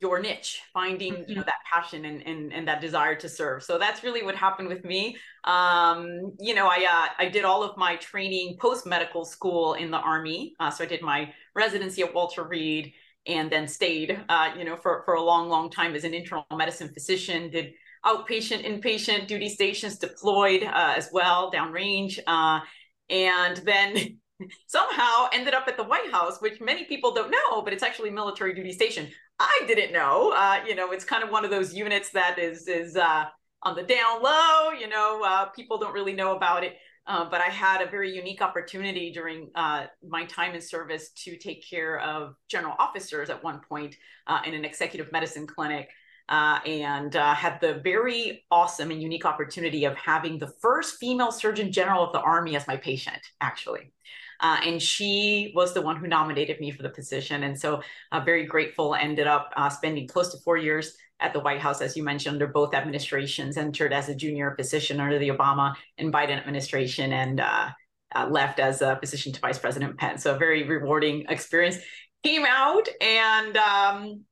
your 0.00 0.20
niche 0.20 0.60
finding 0.72 1.12
you 1.28 1.34
know 1.34 1.40
mm-hmm. 1.40 1.46
that 1.46 1.54
passion 1.72 2.04
and, 2.04 2.22
and 2.26 2.52
and 2.52 2.66
that 2.68 2.80
desire 2.80 3.14
to 3.14 3.28
serve 3.28 3.62
so 3.62 3.78
that's 3.78 4.02
really 4.02 4.22
what 4.22 4.34
happened 4.34 4.68
with 4.68 4.84
me 4.84 5.16
um 5.44 6.32
you 6.40 6.54
know 6.54 6.66
i 6.66 6.84
uh, 6.84 7.24
i 7.24 7.28
did 7.28 7.44
all 7.44 7.62
of 7.62 7.76
my 7.76 7.96
training 7.96 8.56
post 8.60 8.86
medical 8.86 9.24
school 9.24 9.74
in 9.74 9.90
the 9.90 9.96
army 9.96 10.54
uh, 10.60 10.70
so 10.70 10.84
i 10.84 10.86
did 10.86 11.00
my 11.00 11.32
residency 11.54 12.02
at 12.02 12.12
walter 12.12 12.44
reed 12.44 12.92
and 13.26 13.50
then 13.50 13.66
stayed 13.66 14.20
uh, 14.28 14.50
you 14.58 14.64
know 14.64 14.76
for 14.76 15.02
for 15.04 15.14
a 15.14 15.22
long 15.22 15.48
long 15.48 15.70
time 15.70 15.94
as 15.94 16.04
an 16.04 16.12
internal 16.12 16.44
medicine 16.52 16.88
physician 16.92 17.50
did 17.50 17.72
outpatient 18.04 18.66
inpatient 18.66 19.26
duty 19.26 19.48
stations 19.48 19.96
deployed 19.96 20.62
uh, 20.64 20.92
as 20.96 21.08
well 21.12 21.50
downrange 21.52 22.18
uh, 22.26 22.60
and 23.08 23.58
then 23.58 24.18
somehow 24.66 25.28
ended 25.32 25.54
up 25.54 25.68
at 25.68 25.76
the 25.76 25.84
White 25.84 26.10
House, 26.10 26.40
which 26.40 26.60
many 26.60 26.84
people 26.84 27.14
don't 27.14 27.30
know, 27.30 27.62
but 27.62 27.72
it's 27.72 27.82
actually 27.82 28.10
military 28.10 28.54
duty 28.54 28.72
station. 28.72 29.08
I 29.38 29.62
didn't 29.66 29.92
know. 29.92 30.32
Uh, 30.34 30.60
you 30.66 30.74
know, 30.74 30.92
it's 30.92 31.04
kind 31.04 31.22
of 31.24 31.30
one 31.30 31.44
of 31.44 31.50
those 31.50 31.74
units 31.74 32.10
that 32.10 32.38
is 32.38 32.68
is 32.68 32.96
uh, 32.96 33.24
on 33.62 33.74
the 33.74 33.82
down 33.82 34.22
low. 34.22 34.70
You 34.70 34.88
know, 34.88 35.22
uh, 35.24 35.46
people 35.46 35.78
don't 35.78 35.92
really 35.92 36.12
know 36.12 36.36
about 36.36 36.64
it. 36.64 36.76
Uh, 37.06 37.28
but 37.28 37.42
I 37.42 37.48
had 37.48 37.82
a 37.82 37.90
very 37.90 38.10
unique 38.10 38.40
opportunity 38.40 39.12
during 39.12 39.50
uh, 39.54 39.86
my 40.08 40.24
time 40.24 40.54
in 40.54 40.62
service 40.62 41.10
to 41.24 41.36
take 41.36 41.68
care 41.68 42.00
of 42.00 42.34
general 42.48 42.74
officers 42.78 43.28
at 43.28 43.44
one 43.44 43.60
point 43.68 43.94
uh, 44.26 44.40
in 44.46 44.54
an 44.54 44.64
executive 44.64 45.12
medicine 45.12 45.46
clinic. 45.46 45.90
and 46.30 47.12
had 47.12 47.60
the 47.60 47.74
very 47.84 48.46
awesome 48.50 48.90
and 48.90 49.02
unique 49.02 49.26
opportunity 49.26 49.84
of 49.84 49.94
having 49.96 50.38
the 50.38 50.50
first 50.62 50.96
female 50.98 51.30
surgeon 51.30 51.70
general 51.72 52.02
of 52.02 52.12
the 52.14 52.20
army 52.20 52.56
as 52.56 52.66
my 52.66 52.78
patient, 52.78 53.20
actually. 53.38 53.92
Uh, 54.40 54.58
and 54.64 54.80
she 54.80 55.52
was 55.54 55.74
the 55.74 55.80
one 55.80 55.96
who 55.96 56.06
nominated 56.06 56.60
me 56.60 56.70
for 56.70 56.82
the 56.82 56.88
position. 56.88 57.44
And 57.44 57.58
so, 57.58 57.82
uh, 58.12 58.20
very 58.20 58.44
grateful. 58.44 58.94
Ended 58.94 59.26
up 59.26 59.52
uh, 59.56 59.68
spending 59.68 60.06
close 60.08 60.32
to 60.32 60.38
four 60.38 60.56
years 60.56 60.96
at 61.20 61.32
the 61.32 61.40
White 61.40 61.60
House, 61.60 61.80
as 61.80 61.96
you 61.96 62.02
mentioned, 62.02 62.34
under 62.34 62.46
both 62.46 62.74
administrations. 62.74 63.56
Entered 63.56 63.92
as 63.92 64.08
a 64.08 64.14
junior 64.14 64.54
physician 64.56 65.00
under 65.00 65.18
the 65.18 65.28
Obama 65.28 65.74
and 65.98 66.12
Biden 66.12 66.38
administration, 66.38 67.12
and 67.12 67.40
uh, 67.40 67.70
uh, 68.14 68.26
left 68.28 68.60
as 68.60 68.82
a 68.82 68.96
physician 68.96 69.32
to 69.32 69.40
Vice 69.40 69.58
President 69.58 69.96
Pence. 69.96 70.22
So, 70.22 70.34
a 70.34 70.38
very 70.38 70.64
rewarding 70.64 71.26
experience. 71.28 71.78
Came 72.22 72.44
out 72.44 72.88
and. 73.00 73.56
Um, 73.56 74.24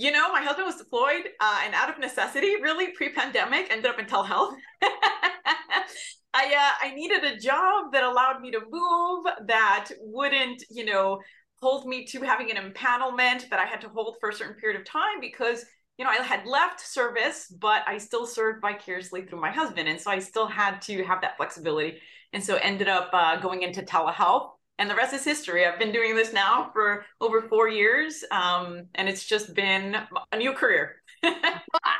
you 0.00 0.12
know, 0.12 0.32
my 0.32 0.40
husband 0.40 0.64
was 0.64 0.76
deployed 0.76 1.28
uh, 1.40 1.60
and 1.64 1.74
out 1.74 1.90
of 1.90 1.98
necessity, 1.98 2.54
really 2.62 2.92
pre-pandemic, 2.92 3.66
ended 3.68 3.86
up 3.86 3.98
in 3.98 4.06
telehealth. 4.06 4.54
I 6.38 6.54
uh, 6.54 6.86
I 6.86 6.94
needed 6.94 7.24
a 7.24 7.36
job 7.36 7.92
that 7.92 8.04
allowed 8.04 8.40
me 8.40 8.52
to 8.52 8.60
move, 8.70 9.26
that 9.46 9.90
wouldn't, 10.00 10.62
you 10.70 10.84
know, 10.84 11.20
hold 11.60 11.86
me 11.86 12.04
to 12.06 12.20
having 12.20 12.50
an 12.50 12.56
empanelment 12.56 13.48
that 13.50 13.58
I 13.58 13.64
had 13.64 13.80
to 13.80 13.88
hold 13.88 14.16
for 14.20 14.28
a 14.28 14.34
certain 14.34 14.54
period 14.54 14.80
of 14.80 14.86
time 14.86 15.20
because 15.20 15.64
you 15.98 16.04
know 16.04 16.10
I 16.12 16.16
had 16.22 16.46
left 16.46 16.80
service, 16.80 17.52
but 17.60 17.82
I 17.88 17.98
still 17.98 18.24
served 18.24 18.60
vicariously 18.62 19.22
through 19.22 19.40
my 19.40 19.50
husband, 19.50 19.88
and 19.88 20.00
so 20.00 20.12
I 20.12 20.20
still 20.20 20.46
had 20.46 20.80
to 20.82 21.02
have 21.04 21.20
that 21.22 21.36
flexibility, 21.36 21.98
and 22.32 22.42
so 22.42 22.54
ended 22.56 22.88
up 22.88 23.10
uh, 23.12 23.40
going 23.40 23.62
into 23.62 23.82
telehealth. 23.82 24.50
And 24.80 24.88
the 24.88 24.94
rest 24.94 25.12
is 25.12 25.24
history. 25.24 25.66
I've 25.66 25.80
been 25.80 25.90
doing 25.90 26.14
this 26.14 26.32
now 26.32 26.70
for 26.72 27.04
over 27.20 27.42
four 27.48 27.68
years, 27.68 28.22
um, 28.30 28.84
and 28.94 29.08
it's 29.08 29.24
just 29.24 29.52
been 29.54 29.96
a 30.30 30.36
new 30.36 30.52
career 30.52 31.02
well, 31.22 31.34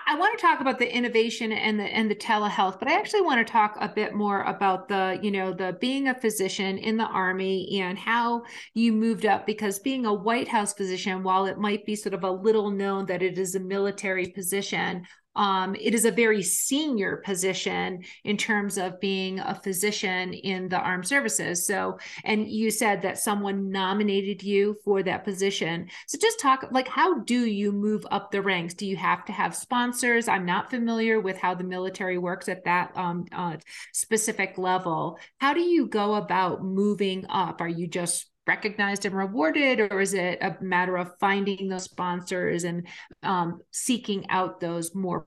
I 0.07 0.17
want 0.17 0.39
to 0.39 0.43
talk 0.43 0.61
about 0.61 0.79
the 0.79 0.95
innovation 0.95 1.53
and 1.53 1.79
the 1.79 1.85
and 1.85 2.11
the 2.11 2.15
telehealth, 2.15 2.79
but 2.79 2.89
I 2.89 2.99
actually 2.99 3.23
want 3.23 3.45
to 3.45 3.51
talk 3.51 3.77
a 3.81 3.89
bit 3.89 4.15
more 4.15 4.43
about 4.43 4.89
the, 4.89 5.19
you 5.23 5.31
know, 5.31 5.53
the 5.53 5.77
being 5.81 6.09
a 6.09 6.15
physician 6.15 6.79
in 6.79 6.97
the 6.97 7.05
army 7.05 7.81
and 7.81 7.99
how 7.99 8.45
you 8.75 8.93
moved 8.93 9.27
up 9.27 9.47
because 9.47 9.79
being 9.79 10.07
a 10.07 10.13
White 10.13 10.49
House 10.49 10.73
physician, 10.73 11.23
while 11.23 11.47
it 11.47 11.59
might 11.59 11.85
be 11.85 11.97
sort 11.97 12.15
of 12.15 12.25
a 12.25 12.31
little 12.31 12.71
known 12.71 13.07
that 13.07 13.23
it 13.23 13.39
is 13.39 13.55
a 13.55 13.61
military 13.61 14.27
position, 14.29 15.05
um, 15.37 15.77
it 15.77 15.95
is 15.95 16.05
a 16.05 16.11
very 16.11 16.43
senior 16.43 17.19
position 17.19 18.03
in 18.25 18.37
terms 18.37 18.77
of 18.77 19.01
being 19.01 19.39
a 19.39 19.55
physician 19.55 20.33
in 20.33 20.69
the 20.69 20.79
armed 20.79 21.07
services. 21.07 21.65
So, 21.65 21.99
and 22.25 22.49
you 22.49 22.71
said 22.71 23.03
that 23.03 23.19
someone 23.19 23.71
nominated 23.71 24.43
you 24.43 24.77
for 24.85 25.03
that 25.05 25.25
position. 25.25 25.89
So, 26.09 26.19
just 26.21 26.41
talk 26.41 26.67
like, 26.73 26.89
how 26.89 27.21
do 27.21 27.47
you 27.47 27.71
move 27.71 28.05
up 28.11 28.31
the 28.31 28.43
ranks? 28.43 28.75
Do 28.75 28.87
you 28.87 28.97
have 28.97 29.25
to 29.27 29.33
have 29.33 29.55
sponsors? 29.55 30.29
I'm 30.29 30.45
not 30.45 30.71
familiar 30.71 31.21
with 31.21 31.39
how 31.39 31.55
the 31.55 31.65
military 31.65 32.19
works 32.19 32.49
at 32.49 32.65
that 32.65 32.91
um, 32.97 33.27
uh, 33.33 33.59
specific 33.93 34.59
level. 34.59 35.19
How 35.39 35.55
do 35.55 35.61
you 35.61 35.87
go 35.87 36.15
about 36.15 36.65
moving 36.65 37.27
up? 37.29 37.61
Are 37.61 37.69
you 37.69 37.87
just 37.87 38.29
recognized 38.49 39.05
and 39.05 39.15
rewarded 39.15 39.81
or 39.93 40.01
is 40.01 40.15
it 40.15 40.39
a 40.41 40.57
matter 40.61 40.97
of 40.97 41.13
finding 41.21 41.69
those 41.69 41.85
sponsors 41.85 42.65
and 42.65 42.89
um, 43.23 43.61
seeking 43.71 44.29
out 44.31 44.59
those 44.59 44.95
more 44.95 45.27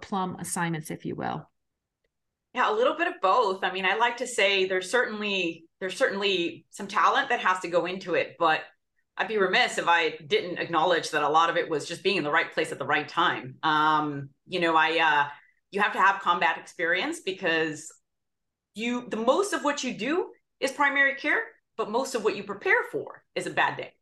plum 0.00 0.36
assignments 0.38 0.90
if 0.90 1.04
you 1.04 1.14
will? 1.16 1.50
Yeah 2.54 2.70
a 2.70 2.74
little 2.74 2.96
bit 2.96 3.08
of 3.08 3.14
both. 3.20 3.64
I 3.64 3.72
mean 3.72 3.84
i 3.84 3.96
like 3.96 4.18
to 4.18 4.26
say 4.26 4.66
there's 4.66 4.90
certainly 4.90 5.64
there's 5.80 5.96
certainly 5.96 6.64
some 6.70 6.86
talent 6.86 7.28
that 7.28 7.40
has 7.40 7.60
to 7.60 7.68
go 7.68 7.86
into 7.86 8.14
it 8.14 8.36
but 8.38 8.60
i'd 9.16 9.28
be 9.28 9.36
remiss 9.36 9.78
if 9.78 9.88
i 9.88 10.14
didn't 10.26 10.58
acknowledge 10.58 11.10
that 11.10 11.22
a 11.22 11.28
lot 11.28 11.50
of 11.50 11.56
it 11.56 11.68
was 11.68 11.86
just 11.86 12.02
being 12.04 12.16
in 12.16 12.24
the 12.24 12.30
right 12.30 12.52
place 12.54 12.70
at 12.72 12.78
the 12.78 12.86
right 12.86 13.08
time. 13.08 13.56
Um, 13.62 14.30
you 14.46 14.60
know 14.60 14.76
i 14.76 14.98
uh, 14.98 15.28
you 15.72 15.80
have 15.80 15.92
to 15.94 16.00
have 16.00 16.20
combat 16.20 16.58
experience 16.58 17.20
because 17.20 17.92
you 18.74 19.08
the 19.08 19.16
most 19.16 19.52
of 19.52 19.64
what 19.64 19.82
you 19.82 19.92
do 19.98 20.30
is 20.60 20.70
primary 20.70 21.16
care 21.16 21.42
but 21.76 21.90
most 21.90 22.14
of 22.14 22.24
what 22.24 22.36
you 22.36 22.44
prepare 22.44 22.84
for 22.90 23.22
is 23.34 23.46
a 23.46 23.50
bad 23.50 23.76
day. 23.76 23.92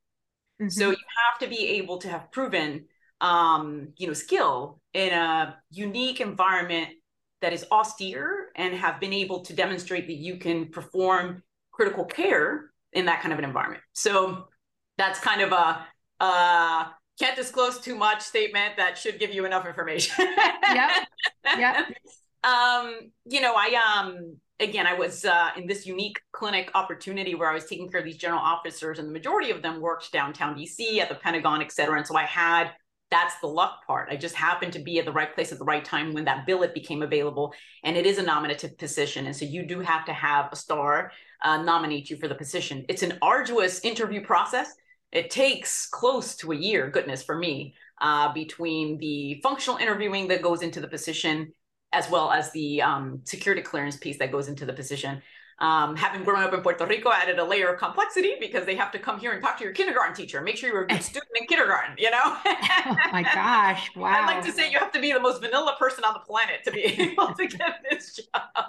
Mm-hmm. 0.60 0.68
So 0.68 0.90
you 0.90 0.96
have 1.30 1.40
to 1.40 1.46
be 1.48 1.68
able 1.78 1.98
to 1.98 2.08
have 2.08 2.30
proven, 2.32 2.86
um, 3.20 3.88
you 3.96 4.06
know, 4.06 4.12
skill 4.12 4.80
in 4.92 5.12
a 5.12 5.56
unique 5.70 6.20
environment 6.20 6.90
that 7.40 7.52
is 7.52 7.64
austere 7.70 8.48
and 8.56 8.74
have 8.74 9.00
been 9.00 9.12
able 9.12 9.40
to 9.40 9.54
demonstrate 9.54 10.06
that 10.06 10.16
you 10.16 10.36
can 10.36 10.66
perform 10.66 11.42
critical 11.70 12.04
care 12.04 12.70
in 12.92 13.06
that 13.06 13.22
kind 13.22 13.32
of 13.32 13.38
an 13.38 13.44
environment. 13.44 13.82
So 13.92 14.48
that's 14.98 15.18
kind 15.20 15.40
of 15.40 15.52
a, 15.52 15.86
uh, 16.20 16.84
can't 17.18 17.36
disclose 17.36 17.78
too 17.78 17.94
much 17.94 18.22
statement 18.22 18.76
that 18.76 18.98
should 18.98 19.18
give 19.18 19.32
you 19.32 19.46
enough 19.46 19.66
information. 19.66 20.26
yeah. 20.72 20.90
Yeah. 21.58 21.86
Um, 22.44 23.10
you 23.24 23.40
know, 23.40 23.54
I 23.56 23.74
um 23.98 24.36
again, 24.60 24.86
I 24.86 24.94
was 24.94 25.24
uh, 25.24 25.50
in 25.56 25.66
this 25.66 25.86
unique 25.86 26.20
clinic 26.32 26.70
opportunity 26.74 27.34
where 27.34 27.50
I 27.50 27.54
was 27.54 27.64
taking 27.64 27.88
care 27.90 28.00
of 28.00 28.06
these 28.06 28.16
general 28.16 28.40
officers, 28.40 28.98
and 28.98 29.08
the 29.08 29.12
majority 29.12 29.50
of 29.50 29.62
them 29.62 29.80
worked 29.80 30.12
downtown 30.12 30.54
DC 30.54 30.98
at 30.98 31.08
the 31.08 31.16
Pentagon, 31.16 31.62
et 31.62 31.72
cetera. 31.72 31.96
And 31.96 32.06
so 32.06 32.16
I 32.16 32.24
had 32.24 32.72
that's 33.10 33.38
the 33.40 33.46
luck 33.48 33.84
part. 33.86 34.08
I 34.08 34.16
just 34.16 34.36
happened 34.36 34.72
to 34.74 34.78
be 34.78 34.98
at 35.00 35.04
the 35.04 35.12
right 35.12 35.34
place 35.34 35.50
at 35.50 35.58
the 35.58 35.64
right 35.64 35.84
time 35.84 36.14
when 36.14 36.24
that 36.26 36.46
billet 36.46 36.74
became 36.74 37.02
available. 37.02 37.52
And 37.82 37.96
it 37.96 38.06
is 38.06 38.18
a 38.18 38.22
nominative 38.22 38.78
position. 38.78 39.26
And 39.26 39.34
so 39.34 39.44
you 39.44 39.66
do 39.66 39.80
have 39.80 40.04
to 40.04 40.12
have 40.12 40.48
a 40.52 40.56
star 40.56 41.10
uh, 41.42 41.60
nominate 41.62 42.08
you 42.08 42.16
for 42.16 42.28
the 42.28 42.36
position. 42.36 42.84
It's 42.88 43.02
an 43.02 43.18
arduous 43.20 43.80
interview 43.80 44.24
process. 44.24 44.72
It 45.10 45.30
takes 45.30 45.88
close 45.88 46.36
to 46.36 46.52
a 46.52 46.56
year, 46.56 46.88
goodness 46.88 47.22
for 47.24 47.36
me, 47.36 47.74
uh, 48.00 48.32
between 48.32 48.98
the 48.98 49.40
functional 49.42 49.78
interviewing 49.78 50.28
that 50.28 50.40
goes 50.40 50.62
into 50.62 50.80
the 50.80 50.86
position 50.86 51.52
as 51.92 52.08
well 52.10 52.30
as 52.30 52.50
the 52.52 52.82
um, 52.82 53.20
security 53.24 53.62
clearance 53.62 53.96
piece 53.96 54.18
that 54.18 54.30
goes 54.30 54.48
into 54.48 54.64
the 54.64 54.72
position. 54.72 55.22
Um, 55.58 55.94
having 55.94 56.24
grown 56.24 56.42
up 56.42 56.54
in 56.54 56.62
Puerto 56.62 56.86
Rico 56.86 57.12
added 57.12 57.38
a 57.38 57.44
layer 57.44 57.68
of 57.68 57.78
complexity 57.78 58.36
because 58.40 58.64
they 58.64 58.76
have 58.76 58.90
to 58.92 58.98
come 58.98 59.18
here 59.18 59.32
and 59.32 59.42
talk 59.42 59.58
to 59.58 59.64
your 59.64 59.74
kindergarten 59.74 60.14
teacher, 60.14 60.40
make 60.40 60.56
sure 60.56 60.70
you're 60.70 60.84
a 60.84 60.86
good 60.86 61.02
student 61.02 61.30
in 61.38 61.46
kindergarten, 61.46 61.96
you 61.98 62.10
know? 62.10 62.18
oh 62.24 62.96
my 63.12 63.22
gosh, 63.34 63.90
wow. 63.94 64.22
I 64.22 64.26
like 64.26 64.44
to 64.46 64.52
say 64.52 64.70
you 64.70 64.78
have 64.78 64.92
to 64.92 65.00
be 65.00 65.12
the 65.12 65.20
most 65.20 65.42
vanilla 65.42 65.76
person 65.78 66.02
on 66.04 66.14
the 66.14 66.20
planet 66.20 66.60
to 66.64 66.70
be 66.70 66.80
able 66.84 67.34
to 67.34 67.46
get 67.46 67.84
this 67.90 68.16
job. 68.16 68.64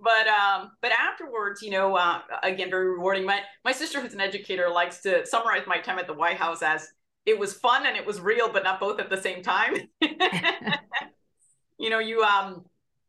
But 0.00 0.26
um, 0.26 0.72
but 0.80 0.90
afterwards, 0.90 1.62
you 1.62 1.70
know, 1.70 1.94
uh, 1.96 2.20
again, 2.42 2.70
very 2.70 2.88
rewarding. 2.88 3.24
My 3.24 3.42
my 3.64 3.70
sister, 3.70 4.00
who's 4.00 4.14
an 4.14 4.20
educator, 4.20 4.68
likes 4.68 5.00
to 5.02 5.24
summarize 5.26 5.62
my 5.66 5.78
time 5.78 5.98
at 5.98 6.08
the 6.08 6.14
White 6.14 6.38
House 6.38 6.60
as 6.60 6.88
it 7.24 7.38
was 7.38 7.52
fun 7.52 7.86
and 7.86 7.96
it 7.96 8.04
was 8.04 8.20
real, 8.20 8.50
but 8.52 8.64
not 8.64 8.80
both 8.80 8.98
at 8.98 9.10
the 9.10 9.20
same 9.20 9.42
time 9.44 9.76
you 11.82 11.90
know, 11.90 11.98
you 11.98 12.22
um 12.22 12.64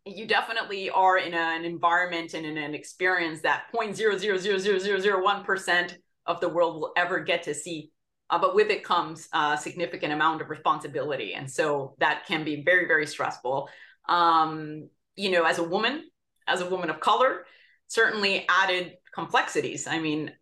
you 0.06 0.27
definitely 0.27 0.89
are 0.89 1.18
in 1.18 1.34
an 1.34 1.63
environment 1.63 2.34
and 2.34 2.46
in 2.46 2.58
an 2.58 2.74
experience 2.74 3.39
that 3.42 3.68
0.0000001% 3.74 5.94
of 6.25 6.42
the 6.42 6.50
world 6.50 6.82
will 6.82 6.92
ever 6.98 7.22
get 7.22 7.44
to 7.44 7.53
see. 7.53 7.89
Uh, 8.30 8.38
but 8.38 8.53
with 8.53 8.70
it 8.70 8.84
comes 8.84 9.30
a 9.32 9.58
significant 9.58 10.12
amount 10.12 10.42
of 10.42 10.50
responsibility. 10.50 11.36
And 11.36 11.50
so 11.50 11.96
that 12.00 12.25
can 12.27 12.44
be 12.44 12.63
very, 12.63 12.86
very 12.86 13.08
stressful. 13.08 13.70
Um, 14.10 14.89
you 15.15 15.32
know, 15.32 15.46
as 15.46 15.60
a 15.60 15.63
woman, 15.63 16.03
as 16.48 16.60
a 16.60 16.70
woman 16.70 16.89
of 16.89 17.00
color, 17.00 17.46
certainly 17.88 18.46
added 18.50 18.98
complexities. 19.15 19.88
I 19.88 20.00
mean, 20.00 20.34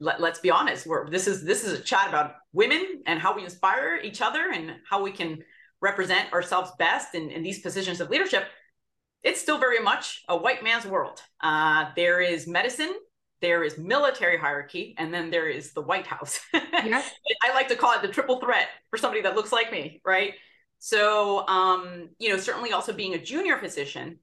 let, 0.00 0.20
us 0.20 0.40
be 0.40 0.50
honest, 0.50 0.84
we're, 0.84 1.08
this 1.08 1.28
is 1.28 1.44
this 1.44 1.62
is 1.62 1.78
a 1.78 1.82
chat 1.82 2.08
about 2.08 2.34
women 2.52 3.04
and 3.06 3.20
how 3.20 3.36
we 3.36 3.44
inspire 3.44 4.00
each 4.02 4.20
other 4.20 4.50
and 4.52 4.72
how 4.88 5.00
we 5.02 5.12
can 5.12 5.44
represent 5.80 6.32
ourselves 6.32 6.70
best 6.78 7.14
in, 7.14 7.30
in 7.30 7.42
these 7.42 7.60
positions 7.60 8.00
of 8.00 8.10
leadership, 8.10 8.44
it's 9.22 9.40
still 9.40 9.58
very 9.58 9.80
much 9.80 10.22
a 10.28 10.36
white 10.36 10.64
man's 10.64 10.86
world. 10.86 11.20
Uh, 11.40 11.86
there 11.96 12.20
is 12.20 12.46
medicine, 12.46 12.94
there 13.40 13.62
is 13.62 13.78
military 13.78 14.38
hierarchy, 14.38 14.94
and 14.98 15.12
then 15.12 15.30
there 15.30 15.48
is 15.48 15.72
the 15.72 15.82
White 15.82 16.06
House. 16.06 16.40
Yeah. 16.82 17.02
I 17.42 17.52
like 17.52 17.68
to 17.68 17.76
call 17.76 17.92
it 17.92 18.00
the 18.00 18.08
triple 18.08 18.40
threat 18.40 18.68
for 18.88 18.96
somebody 18.96 19.20
that 19.20 19.36
looks 19.36 19.52
like 19.52 19.70
me, 19.70 20.00
right? 20.02 20.32
So, 20.78 21.46
um, 21.46 22.08
you 22.18 22.30
know, 22.30 22.38
certainly 22.38 22.72
also 22.72 22.94
being 22.94 23.12
a 23.12 23.22
junior 23.22 23.58
physician 23.58 24.18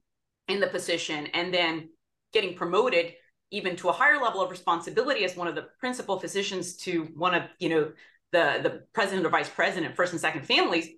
in 0.48 0.58
the 0.58 0.66
position 0.66 1.28
and 1.34 1.54
then 1.54 1.90
getting 2.32 2.56
promoted 2.56 3.14
even 3.52 3.76
to 3.76 3.90
a 3.90 3.92
higher 3.92 4.20
level 4.20 4.42
of 4.42 4.50
responsibility 4.50 5.24
as 5.24 5.36
one 5.36 5.46
of 5.46 5.54
the 5.54 5.68
principal 5.78 6.18
physicians 6.18 6.76
to 6.78 7.04
one 7.14 7.32
of, 7.32 7.44
you 7.60 7.68
know, 7.68 7.92
the, 8.32 8.58
the 8.62 8.82
president 8.92 9.24
or 9.24 9.30
vice 9.30 9.48
president, 9.48 9.94
first 9.94 10.12
and 10.12 10.20
second 10.20 10.44
families, 10.44 10.88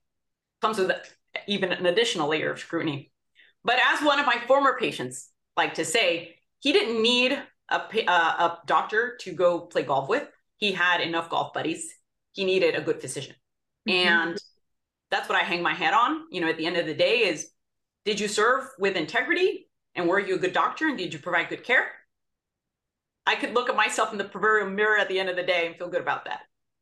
comes 0.61 0.79
with 0.79 0.93
even 1.47 1.73
an 1.73 1.87
additional 1.87 2.29
layer 2.29 2.51
of 2.51 2.59
scrutiny. 2.59 3.13
But 3.65 3.79
as 3.93 4.03
one 4.03 4.19
of 4.19 4.27
my 4.27 4.39
former 4.47 4.77
patients 4.79 5.31
like 5.57 5.75
to 5.75 5.85
say, 5.85 6.37
he 6.61 6.73
didn't 6.73 7.03
need 7.03 7.33
a, 7.69 7.77
a, 7.77 8.11
a 8.11 8.59
doctor 8.67 9.17
to 9.21 9.33
go 9.33 9.61
play 9.61 9.83
golf 9.83 10.09
with. 10.09 10.27
He 10.57 10.73
had 10.73 11.01
enough 11.01 11.31
golf 11.31 11.53
buddies. 11.53 11.93
He 12.33 12.45
needed 12.45 12.75
a 12.75 12.81
good 12.81 13.01
physician. 13.01 13.35
Mm-hmm. 13.89 14.09
And 14.09 14.39
that's 15.11 15.29
what 15.29 15.39
I 15.39 15.43
hang 15.43 15.63
my 15.63 15.75
hat 15.75 15.95
on. 15.95 16.25
You 16.31 16.41
know, 16.41 16.49
at 16.49 16.57
the 16.57 16.67
end 16.67 16.77
of 16.77 16.87
the 16.87 16.95
day 16.95 17.21
is 17.21 17.51
did 18.05 18.21
you 18.21 18.29
serve 18.29 18.65
with 18.79 18.97
integrity 18.97 19.69
and 19.95 20.09
were 20.09 20.21
you 20.21 20.37
a 20.37 20.39
good 20.39 20.53
doctor 20.53 20.89
and 20.89 20.97
did 20.97 21.13
you 21.13 21.19
provide 21.19 21.49
good 21.49 21.65
care? 21.65 21.87
I 23.27 23.37
could 23.37 23.55
look 23.55 23.69
at 23.69 23.77
myself 23.77 24.13
in 24.13 24.19
the 24.19 24.25
proverbial 24.25 24.71
mirror 24.71 24.99
at 24.99 25.09
the 25.09 25.21
end 25.21 25.29
of 25.29 25.37
the 25.37 25.43
day 25.43 25.67
and 25.67 25.77
feel 25.77 25.89
good 25.89 26.01
about 26.01 26.25
that 26.25 26.41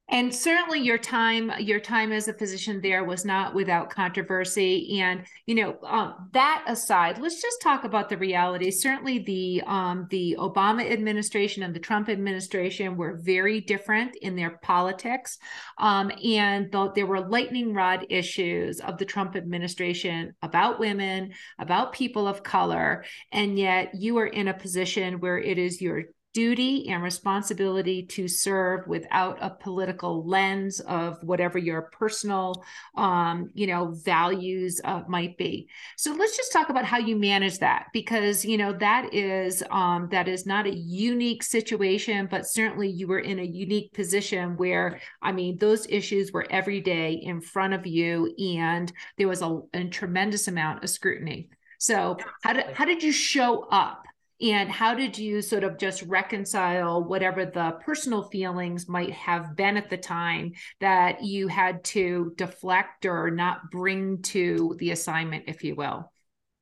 and 0.08 0.34
certainly 0.34 0.80
your 0.80 0.98
time 0.98 1.52
your 1.58 1.80
time 1.80 2.12
as 2.12 2.28
a 2.28 2.32
physician 2.32 2.80
there 2.80 3.04
was 3.04 3.24
not 3.24 3.54
without 3.54 3.90
controversy. 3.90 5.00
And 5.00 5.24
you 5.46 5.54
know 5.54 5.78
um, 5.84 6.28
that 6.32 6.64
aside 6.66 7.18
let's 7.18 7.42
just 7.42 7.60
talk 7.60 7.84
about 7.84 8.08
the 8.08 8.16
reality. 8.16 8.70
Certainly 8.70 9.20
the 9.20 9.62
um, 9.66 10.06
the 10.10 10.36
obama 10.38 10.90
administration 10.90 11.62
and 11.62 11.74
the 11.74 11.80
trump 11.80 12.08
administration 12.08 12.96
were 12.96 13.20
very 13.22 13.60
different 13.60 14.16
in 14.16 14.36
their 14.36 14.58
politics. 14.62 15.38
Um, 15.78 16.10
and 16.24 16.70
the, 16.72 16.92
there 16.94 17.06
were 17.06 17.20
lightning 17.20 17.74
rod 17.74 18.06
issues 18.08 18.80
of 18.80 18.98
the 18.98 19.04
trump 19.04 19.36
administration 19.36 20.34
about 20.42 20.80
women 20.80 21.32
about 21.58 21.92
people 21.92 22.26
of 22.26 22.42
color. 22.42 23.04
And 23.32 23.58
yet 23.58 23.90
you 23.94 24.18
are 24.18 24.26
in 24.26 24.48
a 24.48 24.54
position 24.54 25.20
where 25.20 25.38
it 25.38 25.58
is 25.58 25.80
your 25.80 26.04
duty 26.34 26.88
and 26.88 27.02
responsibility 27.02 28.04
to 28.04 28.28
serve 28.28 28.86
without 28.86 29.38
a 29.40 29.50
political 29.50 30.26
lens 30.26 30.80
of 30.80 31.22
whatever 31.22 31.58
your 31.58 31.82
personal 31.82 32.64
um, 32.96 33.50
you 33.54 33.66
know 33.66 33.94
values 34.04 34.80
uh, 34.84 35.02
might 35.08 35.36
be. 35.38 35.68
So 35.96 36.12
let's 36.12 36.36
just 36.36 36.52
talk 36.52 36.68
about 36.68 36.84
how 36.84 36.98
you 36.98 37.16
manage 37.16 37.58
that 37.58 37.86
because 37.92 38.44
you 38.44 38.58
know 38.58 38.72
that 38.74 39.12
is 39.14 39.62
um, 39.70 40.08
that 40.10 40.28
is 40.28 40.46
not 40.46 40.66
a 40.66 40.76
unique 40.76 41.42
situation 41.42 42.28
but 42.30 42.46
certainly 42.46 42.88
you 42.88 43.06
were 43.06 43.18
in 43.18 43.38
a 43.38 43.44
unique 43.44 43.92
position 43.92 44.56
where 44.56 45.00
i 45.22 45.32
mean 45.32 45.56
those 45.58 45.86
issues 45.88 46.32
were 46.32 46.46
every 46.50 46.80
day 46.80 47.12
in 47.12 47.40
front 47.40 47.74
of 47.74 47.86
you 47.86 48.32
and 48.38 48.92
there 49.16 49.28
was 49.28 49.42
a, 49.42 49.60
a 49.74 49.84
tremendous 49.84 50.48
amount 50.48 50.82
of 50.82 50.90
scrutiny. 50.90 51.48
So 51.78 52.16
how 52.42 52.52
did 52.54 52.66
how 52.74 52.84
did 52.84 53.02
you 53.02 53.12
show 53.12 53.64
up 53.70 54.04
and 54.40 54.70
how 54.70 54.94
did 54.94 55.18
you 55.18 55.42
sort 55.42 55.64
of 55.64 55.78
just 55.78 56.02
reconcile 56.02 57.02
whatever 57.02 57.44
the 57.44 57.76
personal 57.84 58.22
feelings 58.22 58.88
might 58.88 59.12
have 59.12 59.56
been 59.56 59.76
at 59.76 59.90
the 59.90 59.96
time 59.96 60.52
that 60.80 61.24
you 61.24 61.48
had 61.48 61.82
to 61.84 62.32
deflect 62.36 63.04
or 63.04 63.30
not 63.30 63.70
bring 63.70 64.22
to 64.22 64.76
the 64.78 64.92
assignment, 64.92 65.44
if 65.48 65.64
you 65.64 65.74
will? 65.74 66.12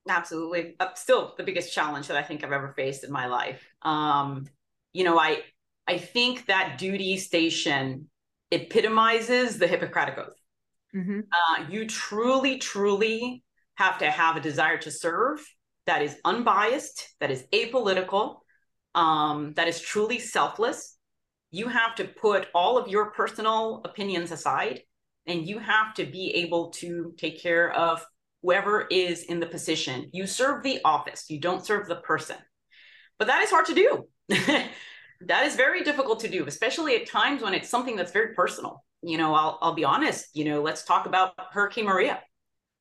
Absolutely. 0.09 0.76
Uh, 0.80 0.95
still 0.95 1.35
the 1.37 1.45
biggest 1.45 1.73
challenge 1.73 2.09
that 2.09 2.16
I 2.16 2.23
think 2.23 2.45
I've 2.45 2.52
ever 2.52 2.73
faced 2.76 3.04
in 3.04 3.12
my 3.12 3.26
life. 3.26 3.62
Um, 3.83 4.47
you 4.92 5.04
know, 5.04 5.18
I 5.18 5.42
I 5.87 5.99
think 5.99 6.47
that 6.47 6.78
duty 6.78 7.16
station 7.16 8.09
epitomizes 8.50 9.59
the 9.59 9.66
Hippocratic 9.66 10.18
Oath. 10.18 10.40
Mm-hmm. 10.95 11.21
Uh, 11.21 11.64
you 11.68 11.87
truly, 11.87 12.59
truly 12.59 13.42
have 13.75 13.99
to 13.99 14.11
have 14.11 14.37
a 14.37 14.40
desire 14.40 14.78
to 14.78 14.90
serve 14.90 15.40
that 15.86 16.02
is 16.02 16.16
unbiased, 16.24 17.14
that 17.20 17.30
is 17.30 17.44
apolitical, 17.52 18.38
um, 18.94 19.52
that 19.54 19.68
is 19.68 19.80
truly 19.80 20.18
selfless. 20.18 20.96
You 21.50 21.68
have 21.68 21.94
to 21.96 22.04
put 22.04 22.48
all 22.54 22.76
of 22.76 22.88
your 22.88 23.12
personal 23.12 23.82
opinions 23.84 24.32
aside 24.32 24.80
and 25.26 25.46
you 25.46 25.58
have 25.58 25.94
to 25.94 26.04
be 26.04 26.34
able 26.36 26.70
to 26.70 27.14
take 27.16 27.40
care 27.40 27.72
of 27.72 28.04
whoever 28.42 28.86
is 28.90 29.24
in 29.24 29.40
the 29.40 29.46
position. 29.46 30.08
You 30.12 30.26
serve 30.26 30.62
the 30.62 30.80
office, 30.84 31.26
you 31.28 31.40
don't 31.40 31.64
serve 31.64 31.88
the 31.88 31.96
person. 31.96 32.36
But 33.18 33.28
that 33.28 33.42
is 33.42 33.50
hard 33.50 33.66
to 33.66 33.74
do. 33.74 34.08
that 34.28 35.46
is 35.46 35.56
very 35.56 35.82
difficult 35.82 36.20
to 36.20 36.28
do, 36.28 36.46
especially 36.46 36.96
at 36.96 37.08
times 37.08 37.42
when 37.42 37.54
it's 37.54 37.68
something 37.68 37.96
that's 37.96 38.12
very 38.12 38.34
personal. 38.34 38.84
You 39.02 39.18
know, 39.18 39.34
I'll, 39.34 39.58
I'll 39.62 39.74
be 39.74 39.84
honest, 39.84 40.26
you 40.34 40.44
know, 40.44 40.62
let's 40.62 40.84
talk 40.84 41.06
about 41.06 41.34
Hurricane 41.52 41.86
Maria. 41.86 42.20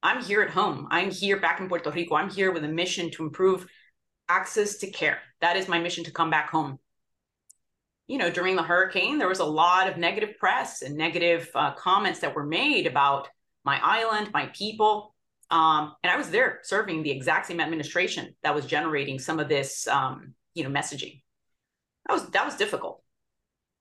I'm 0.04 0.24
here 0.24 0.42
at 0.42 0.52
home. 0.52 0.88
I'm 0.92 1.12
here 1.12 1.40
back 1.40 1.60
in 1.60 1.68
Puerto 1.68 1.92
Rico. 1.92 2.16
I'm 2.16 2.30
here 2.30 2.52
with 2.52 2.64
a 2.64 2.68
mission 2.70 3.12
to 3.12 3.24
improve 3.24 3.68
access 4.30 4.78
to 4.78 4.92
care. 4.92 5.20
That 5.42 5.58
is 5.58 5.68
my 5.68 5.80
mission 5.80 6.04
to 6.06 6.12
come 6.12 6.30
back 6.30 6.50
home. 6.50 6.80
You 8.08 8.20
know, 8.20 8.30
during 8.30 8.56
the 8.56 8.64
hurricane, 8.64 9.18
there 9.18 9.28
was 9.28 9.40
a 9.40 9.46
lot 9.46 9.90
of 9.90 9.98
negative 9.98 10.38
press 10.38 10.84
and 10.84 10.96
negative 10.96 11.50
uh, 11.56 11.74
comments 11.74 12.20
that 12.20 12.36
were 12.36 12.46
made 12.46 12.86
about 12.86 13.28
my 13.64 13.80
island, 13.82 14.30
my 14.32 14.48
people. 14.48 15.16
Um, 15.50 15.94
and 16.04 16.12
I 16.12 16.18
was 16.18 16.30
there 16.30 16.60
serving 16.64 17.04
the 17.04 17.12
exact 17.12 17.48
same 17.48 17.60
administration 17.60 18.36
that 18.44 18.54
was 18.54 18.66
generating 18.66 19.18
some 19.18 19.40
of 19.40 19.50
this, 19.50 19.88
um, 19.88 20.34
you 20.54 20.64
know, 20.64 20.70
messaging. 20.70 21.22
That 22.08 22.14
was 22.14 22.30
that 22.30 22.46
was 22.46 22.56
difficult. 22.56 23.02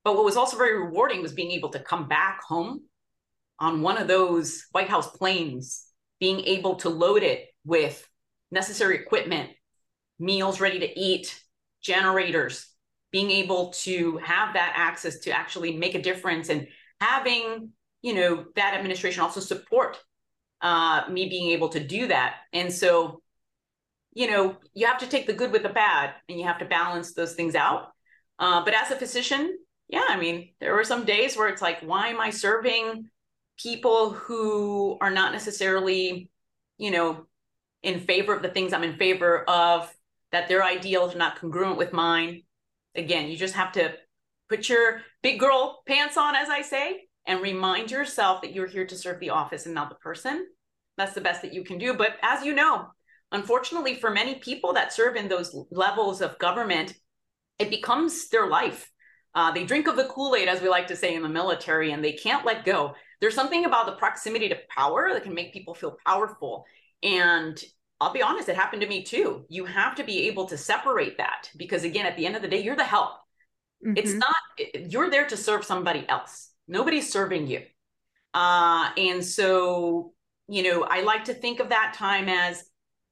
But 0.03 0.15
what 0.15 0.25
was 0.25 0.37
also 0.37 0.57
very 0.57 0.77
rewarding 0.77 1.21
was 1.21 1.33
being 1.33 1.51
able 1.51 1.69
to 1.69 1.79
come 1.79 2.07
back 2.07 2.41
home 2.43 2.81
on 3.59 3.81
one 3.81 3.97
of 3.97 4.07
those 4.07 4.65
White 4.71 4.89
House 4.89 5.09
planes, 5.09 5.84
being 6.19 6.41
able 6.41 6.75
to 6.75 6.89
load 6.89 7.23
it 7.23 7.47
with 7.65 8.07
necessary 8.51 8.95
equipment, 8.97 9.49
meals 10.19 10.61
ready 10.61 10.79
to 10.79 10.99
eat, 10.99 11.39
generators, 11.81 12.67
being 13.11 13.31
able 13.31 13.71
to 13.71 14.17
have 14.17 14.53
that 14.53 14.73
access 14.75 15.19
to 15.19 15.31
actually 15.31 15.77
make 15.77 15.95
a 15.95 16.01
difference 16.01 16.49
and 16.49 16.67
having, 16.99 17.69
you 18.01 18.13
know, 18.13 18.45
that 18.55 18.73
administration 18.73 19.21
also 19.21 19.39
support 19.39 19.97
uh, 20.61 21.03
me 21.09 21.29
being 21.29 21.51
able 21.51 21.69
to 21.69 21.79
do 21.79 22.07
that. 22.07 22.35
And 22.53 22.71
so, 22.73 23.21
you 24.13 24.29
know, 24.29 24.57
you 24.73 24.87
have 24.87 24.99
to 24.99 25.07
take 25.07 25.27
the 25.27 25.33
good 25.33 25.51
with 25.51 25.63
the 25.63 25.69
bad 25.69 26.13
and 26.27 26.39
you 26.39 26.45
have 26.45 26.59
to 26.59 26.65
balance 26.65 27.13
those 27.13 27.33
things 27.33 27.55
out. 27.55 27.89
Uh, 28.39 28.63
but 28.63 28.73
as 28.73 28.91
a 28.91 28.95
physician, 28.95 29.57
yeah, 29.87 30.05
I 30.07 30.17
mean, 30.17 30.53
there 30.59 30.73
were 30.73 30.83
some 30.83 31.05
days 31.05 31.37
where 31.37 31.47
it's 31.47 31.61
like, 31.61 31.81
why 31.81 32.07
am 32.07 32.19
I 32.19 32.31
serving 32.31 33.09
people 33.57 34.11
who 34.11 34.97
are 35.01 35.11
not 35.11 35.31
necessarily, 35.31 36.29
you 36.77 36.91
know, 36.91 37.25
in 37.83 37.99
favor 37.99 38.33
of 38.33 38.41
the 38.41 38.49
things 38.49 38.73
I'm 38.73 38.83
in 38.83 38.97
favor 38.97 39.43
of, 39.49 39.93
that 40.31 40.47
their 40.47 40.63
ideals 40.63 41.15
are 41.15 41.19
not 41.19 41.39
congruent 41.39 41.77
with 41.77 41.93
mine. 41.93 42.43
Again, 42.95 43.29
you 43.29 43.37
just 43.37 43.53
have 43.55 43.71
to 43.73 43.93
put 44.49 44.69
your 44.69 45.01
big 45.21 45.39
girl 45.39 45.81
pants 45.87 46.17
on, 46.17 46.35
as 46.35 46.49
I 46.49 46.61
say, 46.61 47.03
and 47.25 47.41
remind 47.41 47.91
yourself 47.91 48.41
that 48.41 48.53
you're 48.53 48.67
here 48.67 48.85
to 48.85 48.97
serve 48.97 49.19
the 49.19 49.29
office 49.31 49.65
and 49.65 49.75
not 49.75 49.89
the 49.89 49.95
person. 49.95 50.45
That's 50.97 51.13
the 51.13 51.21
best 51.21 51.41
that 51.41 51.53
you 51.53 51.63
can 51.63 51.77
do. 51.77 51.93
But 51.93 52.17
as 52.21 52.45
you 52.45 52.53
know, 52.53 52.87
unfortunately, 53.31 53.95
for 53.95 54.09
many 54.09 54.35
people 54.35 54.73
that 54.73 54.93
serve 54.93 55.15
in 55.15 55.27
those 55.27 55.55
levels 55.71 56.21
of 56.21 56.39
government, 56.39 56.93
it 57.59 57.69
becomes 57.69 58.29
their 58.29 58.47
life. 58.47 58.91
Uh, 59.33 59.51
they 59.51 59.65
drink 59.65 59.87
of 59.87 59.95
the 59.95 60.05
Kool 60.05 60.35
Aid, 60.35 60.47
as 60.47 60.61
we 60.61 60.69
like 60.69 60.87
to 60.87 60.95
say 60.95 61.13
in 61.13 61.21
the 61.21 61.29
military, 61.29 61.91
and 61.91 62.03
they 62.03 62.13
can't 62.13 62.45
let 62.45 62.65
go. 62.65 62.93
There's 63.25 63.35
something 63.35 63.65
about 63.65 63.87
the 63.87 63.93
proximity 63.93 64.49
to 64.49 64.57
power 64.69 65.09
that 65.11 65.23
can 65.23 65.33
make 65.33 65.51
people 65.51 65.73
feel 65.73 65.97
powerful. 66.05 66.65
And 67.01 67.59
I'll 67.99 68.13
be 68.13 68.21
honest, 68.21 68.49
it 68.49 68.55
happened 68.55 68.83
to 68.83 68.87
me 68.87 69.03
too. 69.03 69.45
You 69.49 69.65
have 69.65 69.95
to 69.95 70.03
be 70.03 70.27
able 70.27 70.45
to 70.47 70.57
separate 70.57 71.17
that 71.17 71.49
because, 71.57 71.83
again, 71.83 72.05
at 72.05 72.17
the 72.17 72.25
end 72.27 72.35
of 72.35 72.43
the 72.43 72.47
day, 72.47 72.61
you're 72.61 72.75
the 72.75 72.83
help. 72.83 73.13
Mm-hmm. 73.85 73.97
It's 73.97 74.13
not, 74.13 74.35
you're 74.91 75.09
there 75.09 75.25
to 75.25 75.37
serve 75.37 75.65
somebody 75.65 76.05
else 76.07 76.51
nobody's 76.67 77.11
serving 77.11 77.47
you. 77.47 77.61
Uh, 78.33 78.89
and 78.97 79.23
so, 79.23 80.13
you 80.47 80.63
know, 80.63 80.83
I 80.83 81.01
like 81.01 81.25
to 81.25 81.33
think 81.33 81.59
of 81.59 81.69
that 81.69 81.93
time 81.95 82.27
as 82.27 82.63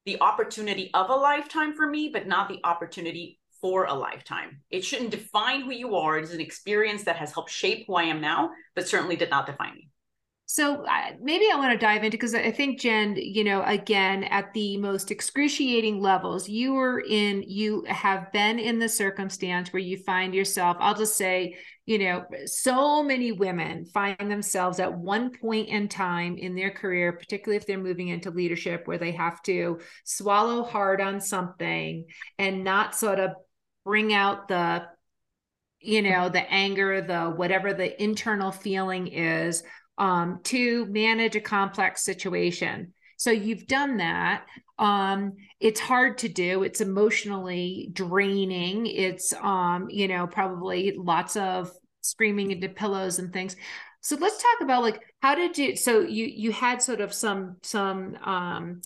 the 0.05 0.19
opportunity 0.21 0.91
of 0.93 1.09
a 1.09 1.15
lifetime 1.15 1.73
for 1.73 1.87
me, 1.87 2.09
but 2.11 2.27
not 2.27 2.49
the 2.49 2.59
opportunity 2.63 3.39
for 3.61 3.85
a 3.85 3.93
lifetime. 3.93 4.59
It 4.69 4.83
shouldn't 4.83 5.11
define 5.11 5.61
who 5.61 5.71
you 5.71 5.95
are. 5.95 6.17
It 6.17 6.23
is 6.23 6.33
an 6.33 6.41
experience 6.41 7.03
that 7.05 7.15
has 7.15 7.31
helped 7.31 7.51
shape 7.51 7.85
who 7.87 7.95
I 7.95 8.03
am 8.03 8.19
now, 8.19 8.51
but 8.75 8.87
certainly 8.87 9.15
did 9.15 9.29
not 9.29 9.45
define 9.45 9.75
me. 9.75 9.89
So 10.53 10.85
uh, 10.85 11.13
maybe 11.19 11.47
I 11.51 11.55
want 11.55 11.71
to 11.71 11.83
dive 11.83 12.03
into 12.03 12.15
because 12.15 12.35
I 12.35 12.51
think 12.51 12.79
Jen, 12.79 13.15
you 13.17 13.43
know, 13.43 13.63
again 13.63 14.23
at 14.25 14.53
the 14.53 14.77
most 14.77 15.09
excruciating 15.09 15.99
levels, 15.99 16.47
you 16.47 16.73
were 16.73 16.99
in, 16.99 17.41
you 17.47 17.83
have 17.87 18.31
been 18.31 18.59
in 18.59 18.77
the 18.77 18.87
circumstance 18.87 19.73
where 19.73 19.81
you 19.81 19.97
find 19.97 20.35
yourself. 20.35 20.77
I'll 20.79 20.93
just 20.93 21.17
say, 21.17 21.57
you 21.87 21.97
know, 21.97 22.25
so 22.45 23.01
many 23.01 23.31
women 23.31 23.85
find 23.85 24.15
themselves 24.19 24.79
at 24.79 24.95
one 24.95 25.31
point 25.31 25.69
in 25.69 25.87
time 25.87 26.37
in 26.37 26.53
their 26.53 26.69
career, 26.69 27.13
particularly 27.13 27.57
if 27.57 27.65
they're 27.65 27.79
moving 27.79 28.09
into 28.09 28.29
leadership, 28.29 28.83
where 28.85 28.99
they 28.99 29.13
have 29.13 29.41
to 29.45 29.79
swallow 30.03 30.61
hard 30.61 31.01
on 31.01 31.19
something 31.19 32.05
and 32.37 32.63
not 32.63 32.93
sort 32.93 33.19
of 33.19 33.31
bring 33.83 34.13
out 34.13 34.49
the 34.49 34.83
you 35.85 36.01
know 36.01 36.29
the 36.29 36.39
anger 36.49 37.01
the 37.01 37.25
whatever 37.25 37.73
the 37.73 38.01
internal 38.01 38.53
feeling 38.53 39.07
is 39.07 39.63
um, 39.97 40.39
to 40.43 40.85
manage 40.87 41.35
a 41.35 41.41
complex 41.41 42.03
situation. 42.03 42.93
So 43.17 43.31
you've 43.31 43.67
done 43.67 43.97
that. 43.97 44.45
Um, 44.79 45.33
it's 45.59 45.79
hard 45.79 46.17
to 46.19 46.29
do. 46.29 46.63
It's 46.63 46.81
emotionally 46.81 47.89
draining. 47.93 48.87
It's 48.87 49.33
um, 49.41 49.87
you 49.89 50.07
know, 50.07 50.27
probably 50.27 50.93
lots 50.97 51.35
of 51.35 51.71
screaming 52.01 52.51
into 52.51 52.69
pillows 52.69 53.19
and 53.19 53.31
things. 53.31 53.55
So 54.01 54.17
let's 54.19 54.41
talk 54.41 54.61
about 54.61 54.81
like 54.81 55.01
how 55.21 55.35
did 55.35 55.57
you 55.57 55.77
so 55.77 56.01
you 56.01 56.25
you 56.25 56.51
had 56.51 56.81
sort 56.81 56.99
of 56.99 57.13
some 57.13 57.57
some 57.61 58.17
um 58.23 58.81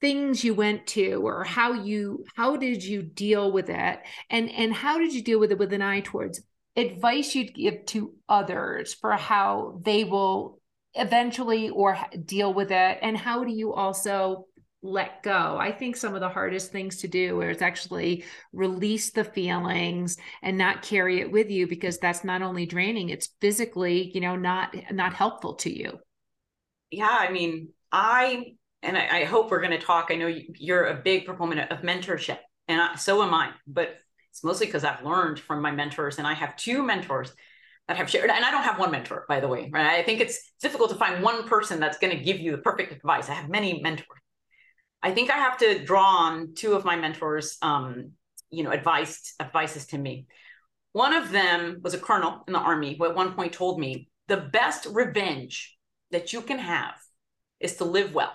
things 0.00 0.44
you 0.44 0.54
went 0.54 0.86
to 0.88 1.22
or 1.24 1.44
how 1.44 1.72
you 1.72 2.24
how 2.36 2.56
did 2.56 2.82
you 2.84 3.02
deal 3.02 3.52
with 3.52 3.70
it 3.70 4.00
and 4.28 4.50
and 4.50 4.72
how 4.72 4.98
did 4.98 5.12
you 5.12 5.22
deal 5.22 5.38
with 5.38 5.52
it 5.52 5.58
with 5.58 5.72
an 5.72 5.82
eye 5.82 6.00
towards 6.00 6.42
advice 6.76 7.34
you'd 7.34 7.54
give 7.54 7.84
to 7.86 8.14
others 8.28 8.94
for 8.94 9.12
how 9.12 9.80
they 9.82 10.04
will 10.04 10.60
eventually 10.94 11.70
or 11.70 11.98
deal 12.24 12.52
with 12.52 12.70
it? 12.70 12.98
And 13.02 13.16
how 13.16 13.44
do 13.44 13.52
you 13.52 13.72
also 13.72 14.46
let 14.82 15.22
go? 15.22 15.58
I 15.60 15.72
think 15.72 15.96
some 15.96 16.14
of 16.14 16.20
the 16.20 16.28
hardest 16.28 16.72
things 16.72 16.98
to 16.98 17.08
do 17.08 17.42
is 17.42 17.60
actually 17.60 18.24
release 18.52 19.10
the 19.10 19.24
feelings 19.24 20.16
and 20.42 20.56
not 20.56 20.82
carry 20.82 21.20
it 21.20 21.30
with 21.30 21.50
you 21.50 21.66
because 21.66 21.98
that's 21.98 22.24
not 22.24 22.42
only 22.42 22.66
draining 22.66 23.10
it's 23.10 23.28
physically 23.40 24.10
you 24.14 24.20
know 24.20 24.36
not 24.36 24.74
not 24.90 25.12
helpful 25.12 25.54
to 25.56 25.76
you. 25.76 25.98
Yeah 26.90 27.08
i 27.10 27.30
mean 27.30 27.68
i 27.92 28.54
and 28.82 28.96
i, 28.96 29.20
I 29.20 29.24
hope 29.24 29.50
we're 29.50 29.60
going 29.60 29.78
to 29.78 29.86
talk 29.86 30.08
i 30.10 30.16
know 30.16 30.32
you're 30.56 30.86
a 30.86 31.02
big 31.02 31.26
proponent 31.26 31.70
of 31.70 31.80
mentorship 31.80 32.38
and 32.68 32.80
I, 32.80 32.96
so 32.96 33.22
am 33.22 33.34
i 33.34 33.50
but 33.66 33.96
it's 34.40 34.44
mostly 34.46 34.64
because 34.68 34.84
I've 34.84 35.04
learned 35.04 35.38
from 35.38 35.60
my 35.60 35.70
mentors, 35.70 36.16
and 36.16 36.26
I 36.26 36.32
have 36.32 36.56
two 36.56 36.82
mentors 36.82 37.30
that 37.88 37.98
have 37.98 38.08
shared. 38.08 38.30
And 38.30 38.42
I 38.42 38.50
don't 38.50 38.62
have 38.62 38.78
one 38.78 38.90
mentor, 38.90 39.26
by 39.28 39.38
the 39.38 39.48
way, 39.48 39.68
right? 39.70 40.00
I 40.00 40.02
think 40.02 40.22
it's 40.22 40.52
difficult 40.62 40.88
to 40.88 40.96
find 40.96 41.22
one 41.22 41.46
person 41.46 41.78
that's 41.78 41.98
going 41.98 42.16
to 42.16 42.24
give 42.24 42.40
you 42.40 42.52
the 42.52 42.62
perfect 42.62 42.90
advice. 42.90 43.28
I 43.28 43.34
have 43.34 43.50
many 43.50 43.82
mentors. 43.82 44.06
I 45.02 45.10
think 45.10 45.30
I 45.30 45.36
have 45.36 45.58
to 45.58 45.84
draw 45.84 46.06
on 46.06 46.54
two 46.54 46.72
of 46.72 46.86
my 46.86 46.96
mentors, 46.96 47.58
um, 47.60 48.12
you 48.50 48.64
know, 48.64 48.70
advice 48.70 49.34
advices 49.38 49.88
to 49.88 49.98
me. 49.98 50.26
One 50.92 51.12
of 51.12 51.32
them 51.32 51.80
was 51.82 51.92
a 51.92 51.98
colonel 51.98 52.42
in 52.46 52.54
the 52.54 52.60
army 52.60 52.96
who 52.96 53.04
at 53.04 53.14
one 53.14 53.34
point 53.34 53.52
told 53.52 53.78
me 53.78 54.08
the 54.28 54.38
best 54.38 54.86
revenge 54.90 55.76
that 56.12 56.32
you 56.32 56.40
can 56.40 56.58
have 56.58 56.94
is 57.60 57.76
to 57.76 57.84
live 57.84 58.14
well. 58.14 58.32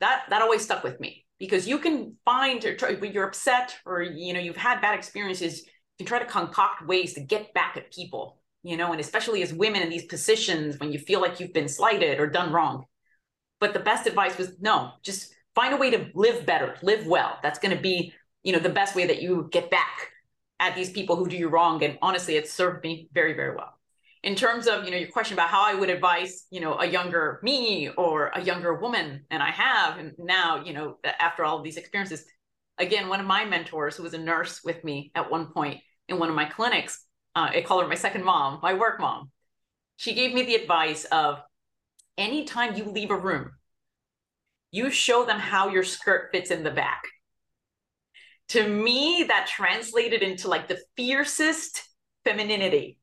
That 0.00 0.24
that 0.30 0.42
always 0.42 0.62
stuck 0.62 0.82
with 0.82 0.98
me 0.98 1.24
because 1.40 1.66
you 1.66 1.78
can 1.78 2.14
find 2.24 2.62
when 3.00 3.12
you're 3.12 3.26
upset 3.26 3.74
or 3.84 4.02
you 4.02 4.32
know 4.32 4.38
you've 4.38 4.56
had 4.56 4.80
bad 4.80 4.96
experiences 4.96 5.62
you 5.62 5.66
can 5.98 6.06
try 6.06 6.20
to 6.20 6.24
concoct 6.26 6.86
ways 6.86 7.14
to 7.14 7.20
get 7.20 7.52
back 7.54 7.76
at 7.76 7.92
people 7.92 8.40
you 8.62 8.76
know 8.76 8.92
and 8.92 9.00
especially 9.00 9.42
as 9.42 9.52
women 9.52 9.82
in 9.82 9.90
these 9.90 10.04
positions 10.04 10.78
when 10.78 10.92
you 10.92 10.98
feel 10.98 11.20
like 11.20 11.40
you've 11.40 11.52
been 11.52 11.68
slighted 11.68 12.20
or 12.20 12.28
done 12.28 12.52
wrong. 12.52 12.84
But 13.58 13.74
the 13.74 13.80
best 13.80 14.06
advice 14.06 14.38
was 14.38 14.52
no 14.60 14.92
just 15.02 15.34
find 15.54 15.74
a 15.74 15.76
way 15.76 15.90
to 15.90 16.10
live 16.14 16.46
better 16.46 16.76
live 16.82 17.06
well. 17.06 17.38
That's 17.42 17.58
going 17.58 17.74
to 17.74 17.82
be 17.82 18.12
you 18.42 18.52
know 18.52 18.60
the 18.60 18.68
best 18.68 18.94
way 18.94 19.06
that 19.06 19.20
you 19.20 19.48
get 19.50 19.70
back 19.70 20.10
at 20.60 20.76
these 20.76 20.90
people 20.90 21.16
who 21.16 21.26
do 21.26 21.36
you 21.36 21.48
wrong. 21.48 21.82
And 21.82 21.98
honestly 22.00 22.36
it 22.36 22.48
served 22.48 22.84
me 22.84 23.08
very 23.12 23.32
very 23.32 23.56
well 23.56 23.79
in 24.22 24.34
terms 24.34 24.66
of 24.66 24.84
you 24.84 24.90
know 24.90 24.96
your 24.96 25.10
question 25.10 25.34
about 25.34 25.48
how 25.48 25.64
i 25.64 25.74
would 25.74 25.90
advise 25.90 26.46
you 26.50 26.60
know 26.60 26.78
a 26.78 26.86
younger 26.86 27.40
me 27.42 27.88
or 27.96 28.30
a 28.34 28.40
younger 28.42 28.74
woman 28.74 29.24
and 29.30 29.42
i 29.42 29.50
have 29.50 29.98
and 29.98 30.12
now 30.18 30.62
you 30.64 30.72
know 30.72 30.98
after 31.18 31.44
all 31.44 31.58
of 31.58 31.64
these 31.64 31.76
experiences 31.76 32.24
again 32.78 33.08
one 33.08 33.20
of 33.20 33.26
my 33.26 33.44
mentors 33.44 33.96
who 33.96 34.02
was 34.02 34.14
a 34.14 34.18
nurse 34.18 34.60
with 34.64 34.82
me 34.84 35.10
at 35.14 35.30
one 35.30 35.46
point 35.46 35.80
in 36.08 36.18
one 36.18 36.28
of 36.28 36.34
my 36.34 36.44
clinics 36.44 37.06
uh, 37.34 37.48
i 37.52 37.62
call 37.62 37.80
her 37.80 37.88
my 37.88 37.94
second 37.94 38.24
mom 38.24 38.60
my 38.62 38.74
work 38.74 39.00
mom 39.00 39.30
she 39.96 40.14
gave 40.14 40.32
me 40.32 40.44
the 40.44 40.54
advice 40.54 41.04
of 41.06 41.42
anytime 42.20 42.76
you 42.76 42.84
leave 42.84 43.10
a 43.10 43.16
room, 43.16 43.50
you 44.70 44.90
show 44.90 45.24
them 45.24 45.40
how 45.40 45.68
your 45.68 45.82
skirt 45.82 46.30
fits 46.32 46.50
in 46.50 46.62
the 46.62 46.70
back. 46.70 47.02
To 48.48 48.68
me, 48.68 49.24
that 49.28 49.46
translated 49.48 50.22
into 50.22 50.48
like 50.48 50.68
the 50.68 50.80
fiercest 50.96 51.82
femininity. 52.24 52.98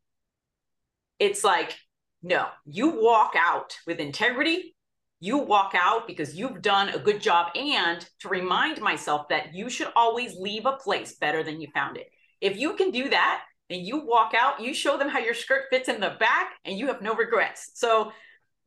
It's 1.20 1.44
like, 1.44 1.76
no, 2.22 2.48
you 2.66 2.90
walk 2.90 3.34
out 3.38 3.78
with 3.86 4.00
integrity. 4.00 4.76
You 5.20 5.38
walk 5.40 5.74
out 5.76 6.08
because 6.08 6.36
you've 6.36 6.62
done 6.62 6.90
a 6.90 7.00
good 7.00 7.22
job. 7.22 7.48
And 7.56 8.08
to 8.20 8.30
remind 8.30 8.82
myself 8.82 9.30
that 9.30 9.54
you 9.54 9.70
should 9.70 9.88
always 9.96 10.36
leave 10.36 10.66
a 10.66 10.74
place 10.74 11.16
better 11.16 11.44
than 11.44 11.60
you 11.60 11.68
found 11.74 11.98
it. 11.98 12.08
If 12.42 12.58
you 12.58 12.76
can 12.76 12.92
do 12.92 13.10
that 13.10 13.44
and 13.70 13.82
you 13.82 14.06
walk 14.06 14.34
out, 14.40 14.62
you 14.62 14.74
show 14.74 14.98
them 14.98 15.10
how 15.10 15.20
your 15.20 15.34
skirt 15.34 15.64
fits 15.70 15.90
in 15.90 16.00
the 16.00 16.16
back 16.20 16.52
and 16.66 16.78
you 16.78 16.88
have 16.88 17.02
no 17.02 17.16
regrets. 17.16 17.72
So 17.74 18.12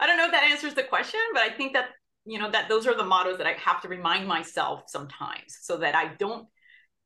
I 0.01 0.07
don't 0.07 0.17
know 0.17 0.27
if 0.27 0.33
that 0.33 0.51
answers 0.51 0.75
the 0.75 0.83
question, 0.83 1.21
but 1.33 1.43
I 1.43 1.51
think 1.51 1.75
that, 1.75 1.91
you 2.25 2.39
know, 2.39 2.51
that 2.51 2.69
those 2.69 2.87
are 2.87 2.97
the 2.97 3.05
mottos 3.05 3.39
that 3.39 3.47
I 3.47 3.53
have 3.53 3.83
to 3.83 3.89
remind 3.89 4.27
myself 4.27 4.85
sometimes 4.89 5.59
so 5.61 5.77
that 5.79 5.95
I 5.95 6.15
don't 6.19 6.49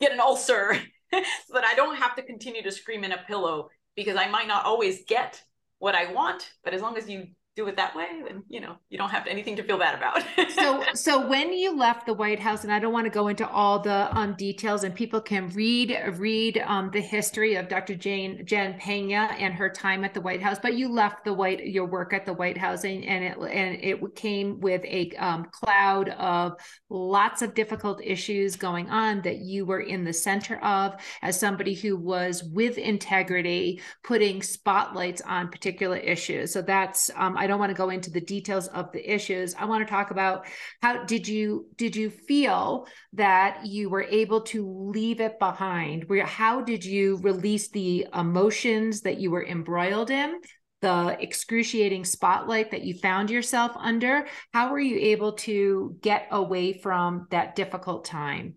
get 0.00 0.12
an 0.12 0.20
ulcer, 0.20 0.74
so 1.12 1.54
that 1.54 1.64
I 1.64 1.74
don't 1.74 1.96
have 1.96 2.16
to 2.16 2.22
continue 2.22 2.62
to 2.62 2.72
scream 2.72 3.04
in 3.04 3.12
a 3.12 3.22
pillow 3.26 3.68
because 3.96 4.16
I 4.16 4.28
might 4.28 4.48
not 4.48 4.64
always 4.64 5.04
get 5.04 5.42
what 5.78 5.94
I 5.94 6.12
want, 6.12 6.52
but 6.62 6.74
as 6.74 6.80
long 6.82 6.96
as 6.96 7.08
you 7.08 7.28
do 7.56 7.66
it 7.68 7.76
that 7.76 7.94
way, 7.94 8.06
then 8.26 8.42
you 8.48 8.60
know 8.60 8.76
you 8.90 8.98
don't 8.98 9.10
have 9.10 9.26
anything 9.26 9.56
to 9.56 9.62
feel 9.62 9.78
bad 9.78 9.94
about. 9.94 10.22
so, 10.54 10.84
so 10.94 11.26
when 11.28 11.52
you 11.52 11.76
left 11.76 12.06
the 12.06 12.14
White 12.14 12.40
House, 12.40 12.64
and 12.64 12.72
I 12.72 12.78
don't 12.78 12.92
want 12.92 13.06
to 13.06 13.10
go 13.10 13.28
into 13.28 13.48
all 13.48 13.78
the 13.78 14.16
um, 14.16 14.34
details, 14.34 14.84
and 14.84 14.94
people 14.94 15.20
can 15.20 15.48
read 15.50 15.96
read 16.16 16.62
um, 16.66 16.90
the 16.92 17.00
history 17.00 17.56
of 17.56 17.68
Dr. 17.68 17.94
Jane 17.94 18.44
Jen 18.46 18.78
Peña 18.78 19.32
and 19.38 19.54
her 19.54 19.68
time 19.68 20.04
at 20.04 20.14
the 20.14 20.20
White 20.20 20.42
House, 20.42 20.58
but 20.60 20.74
you 20.74 20.88
left 20.88 21.24
the 21.24 21.32
White 21.32 21.66
your 21.66 21.86
work 21.86 22.12
at 22.12 22.26
the 22.26 22.32
White 22.32 22.58
House, 22.58 22.84
and, 22.84 23.04
and 23.04 23.24
it 23.24 23.38
and 23.38 23.78
it 23.82 24.16
came 24.16 24.60
with 24.60 24.84
a 24.84 25.10
um, 25.18 25.46
cloud 25.50 26.10
of 26.10 26.54
lots 26.88 27.42
of 27.42 27.54
difficult 27.54 28.00
issues 28.02 28.56
going 28.56 28.88
on 28.90 29.22
that 29.22 29.38
you 29.38 29.64
were 29.66 29.80
in 29.80 30.04
the 30.04 30.12
center 30.12 30.58
of 30.58 30.94
as 31.22 31.38
somebody 31.38 31.74
who 31.74 31.96
was 31.96 32.44
with 32.44 32.78
integrity, 32.78 33.80
putting 34.02 34.42
spotlights 34.42 35.20
on 35.22 35.48
particular 35.48 35.96
issues. 35.96 36.52
So 36.52 36.62
that's 36.62 37.10
um, 37.16 37.36
I 37.36 37.46
don't 37.46 37.58
want 37.58 37.70
to 37.70 37.76
go 37.76 37.90
into 37.90 38.10
the 38.10 38.20
details 38.20 38.68
of 38.68 38.92
the 38.92 39.12
issues. 39.12 39.54
I 39.54 39.64
want 39.64 39.86
to 39.86 39.90
talk 39.90 40.10
about 40.10 40.43
how 40.82 41.04
did 41.04 41.28
you 41.28 41.66
did 41.76 41.96
you 41.96 42.10
feel 42.10 42.86
that 43.14 43.66
you 43.66 43.88
were 43.90 44.02
able 44.02 44.42
to 44.42 44.90
leave 44.92 45.20
it 45.20 45.38
behind? 45.38 46.04
Where 46.08 46.26
how 46.26 46.60
did 46.60 46.84
you 46.84 47.18
release 47.22 47.68
the 47.68 48.06
emotions 48.14 49.02
that 49.02 49.18
you 49.18 49.30
were 49.30 49.44
embroiled 49.44 50.10
in? 50.10 50.40
the 50.82 51.16
excruciating 51.18 52.04
spotlight 52.04 52.72
that 52.72 52.82
you 52.82 52.92
found 52.92 53.30
yourself 53.30 53.72
under 53.78 54.26
how 54.52 54.70
were 54.70 54.78
you 54.78 54.98
able 54.98 55.32
to 55.32 55.96
get 56.02 56.26
away 56.30 56.74
from 56.74 57.26
that 57.30 57.56
difficult 57.56 58.04
time 58.04 58.54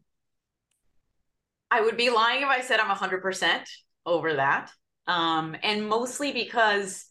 i 1.71 1.79
would 1.79 1.95
be 1.95 2.09
lying 2.09 2.41
if 2.41 2.49
i 2.49 2.59
said 2.59 2.81
i'm 2.81 2.93
100% 2.93 3.61
over 4.05 4.33
that 4.33 4.69
um, 5.07 5.55
and 5.63 5.87
mostly 5.87 6.33
because 6.33 7.05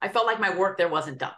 I 0.00 0.08
felt 0.08 0.26
like 0.26 0.40
my 0.40 0.54
work 0.54 0.78
there 0.78 0.88
wasn't 0.88 1.18
done. 1.18 1.32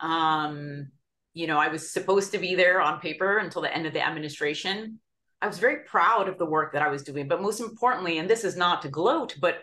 Um, 0.00 0.90
you 1.38 1.46
know, 1.46 1.58
I 1.58 1.68
was 1.68 1.92
supposed 1.92 2.32
to 2.32 2.38
be 2.38 2.56
there 2.56 2.80
on 2.80 2.98
paper 2.98 3.38
until 3.38 3.62
the 3.62 3.72
end 3.72 3.86
of 3.86 3.92
the 3.92 4.04
administration. 4.04 4.98
I 5.40 5.46
was 5.46 5.60
very 5.60 5.84
proud 5.84 6.28
of 6.28 6.36
the 6.36 6.44
work 6.44 6.72
that 6.72 6.82
I 6.82 6.88
was 6.88 7.04
doing, 7.04 7.28
but 7.28 7.40
most 7.40 7.60
importantly, 7.60 8.18
and 8.18 8.28
this 8.28 8.42
is 8.42 8.56
not 8.56 8.82
to 8.82 8.88
gloat, 8.88 9.36
but 9.40 9.58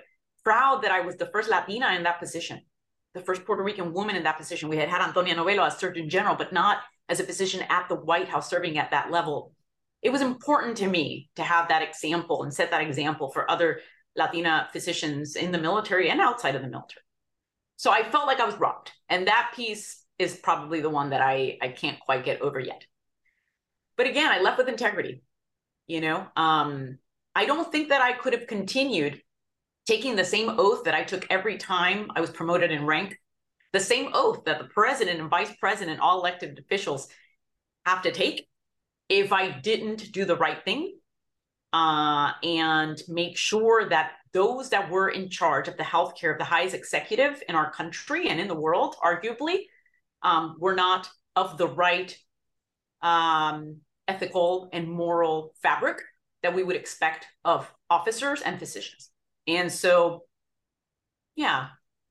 proud 0.45 0.83
that 0.83 0.91
I 0.91 1.01
was 1.01 1.17
the 1.17 1.29
first 1.33 1.49
Latina 1.49 1.89
in 1.89 2.03
that 2.03 2.21
position, 2.21 2.61
the 3.13 3.19
first 3.19 3.43
Puerto 3.43 3.61
Rican 3.61 3.91
woman 3.91 4.15
in 4.15 4.23
that 4.23 4.38
position. 4.38 4.69
We 4.69 4.77
had 4.77 4.88
had 4.88 5.01
Antonia 5.01 5.35
Novello 5.35 5.65
as 5.65 5.77
Surgeon 5.77 6.07
General, 6.07 6.35
but 6.38 6.53
not 6.53 6.77
as 7.09 7.19
a 7.19 7.25
physician 7.25 7.65
at 7.67 7.89
the 7.89 7.95
White 7.95 8.29
House 8.29 8.49
serving 8.49 8.77
at 8.77 8.91
that 8.91 9.11
level. 9.11 9.51
It 10.01 10.11
was 10.13 10.21
important 10.21 10.77
to 10.77 10.88
me 10.88 11.29
to 11.35 11.43
have 11.43 11.67
that 11.67 11.81
example 11.81 12.43
and 12.43 12.53
set 12.53 12.71
that 12.71 12.88
example 12.88 13.31
for 13.31 13.51
other 13.51 13.81
Latina 14.15 14.69
physicians 14.71 15.35
in 15.35 15.51
the 15.51 15.57
military 15.57 16.09
and 16.09 16.21
outside 16.21 16.55
of 16.55 16.61
the 16.61 16.69
military. 16.69 17.03
So 17.75 17.91
I 17.91 18.03
felt 18.03 18.27
like 18.27 18.39
I 18.39 18.45
was 18.45 18.55
robbed. 18.55 18.93
And 19.09 19.27
that 19.27 19.51
piece 19.53 20.04
is 20.17 20.36
probably 20.36 20.82
the 20.82 20.89
one 20.89 21.10
that 21.10 21.21
I, 21.21 21.58
I 21.62 21.69
can't 21.69 21.99
quite 21.99 22.25
get 22.25 22.41
over 22.41 22.60
yet. 22.60 22.86
But 23.97 24.08
again, 24.08 24.32
I 24.32 24.41
left 24.41 24.58
with 24.58 24.69
integrity. 24.69 25.21
You 25.88 26.01
know, 26.01 26.28
um, 26.36 26.97
I 27.36 27.45
don't 27.45 27.71
think 27.71 27.89
that 27.89 28.01
I 28.01 28.13
could 28.13 28.34
have 28.34 28.47
continued 28.47 29.21
taking 29.86 30.15
the 30.15 30.25
same 30.25 30.49
oath 30.49 30.86
that 30.86 30.95
I 30.95 31.04
took 31.04 31.28
every 31.30 31.58
time 31.58 32.10
I 32.15 32.21
was 32.21 32.32
promoted 32.32 32.71
in 32.71 32.86
rank, 32.86 33.19
the 33.71 33.80
same 33.80 34.10
oath 34.13 34.45
that 34.45 34.58
the 34.58 34.65
president 34.65 35.19
and 35.19 35.30
vice 35.30 35.54
president, 35.60 35.99
all 35.99 36.19
elected 36.19 36.58
officials, 36.58 37.08
have 37.86 38.01
to 38.01 38.12
take 38.12 38.47
if 39.10 39.32
I 39.32 39.51
didn't 39.51 40.12
do 40.12 40.25
the 40.25 40.36
right 40.36 40.63
thing 40.63 40.97
uh, 41.71 42.32
and 42.41 42.99
make 43.08 43.38
sure 43.38 43.88
that 43.89 44.13
those 44.34 44.69
that 44.69 44.89
were 44.89 45.10
in 45.10 45.30
charge 45.30 45.67
of 45.67 45.78
the 45.78 45.84
healthcare 45.84 46.32
of 46.32 46.38
the 46.38 46.43
highest 46.43 46.73
executive 46.73 47.43
in 47.47 47.56
our 47.56 47.71
country 47.71 48.28
and 48.30 48.39
in 48.39 48.47
the 48.47 48.56
world, 48.56 48.95
arguably, 49.04 49.65
um, 50.25 50.57
were 50.59 50.75
not 50.75 51.07
of 51.35 51.57
the 51.57 51.67
right 51.67 52.17
um, 53.01 53.77
ethical 54.07 54.69
and 54.73 54.89
moral 54.89 55.53
fabric 55.61 56.01
that 56.41 56.53
we 56.53 56.63
would 56.63 56.75
expect 56.75 57.27
of 57.45 57.71
officers 57.89 58.41
and 58.41 58.59
physicians. 58.59 59.11
And 59.47 59.71
so, 59.71 60.23
yeah, 61.35 61.67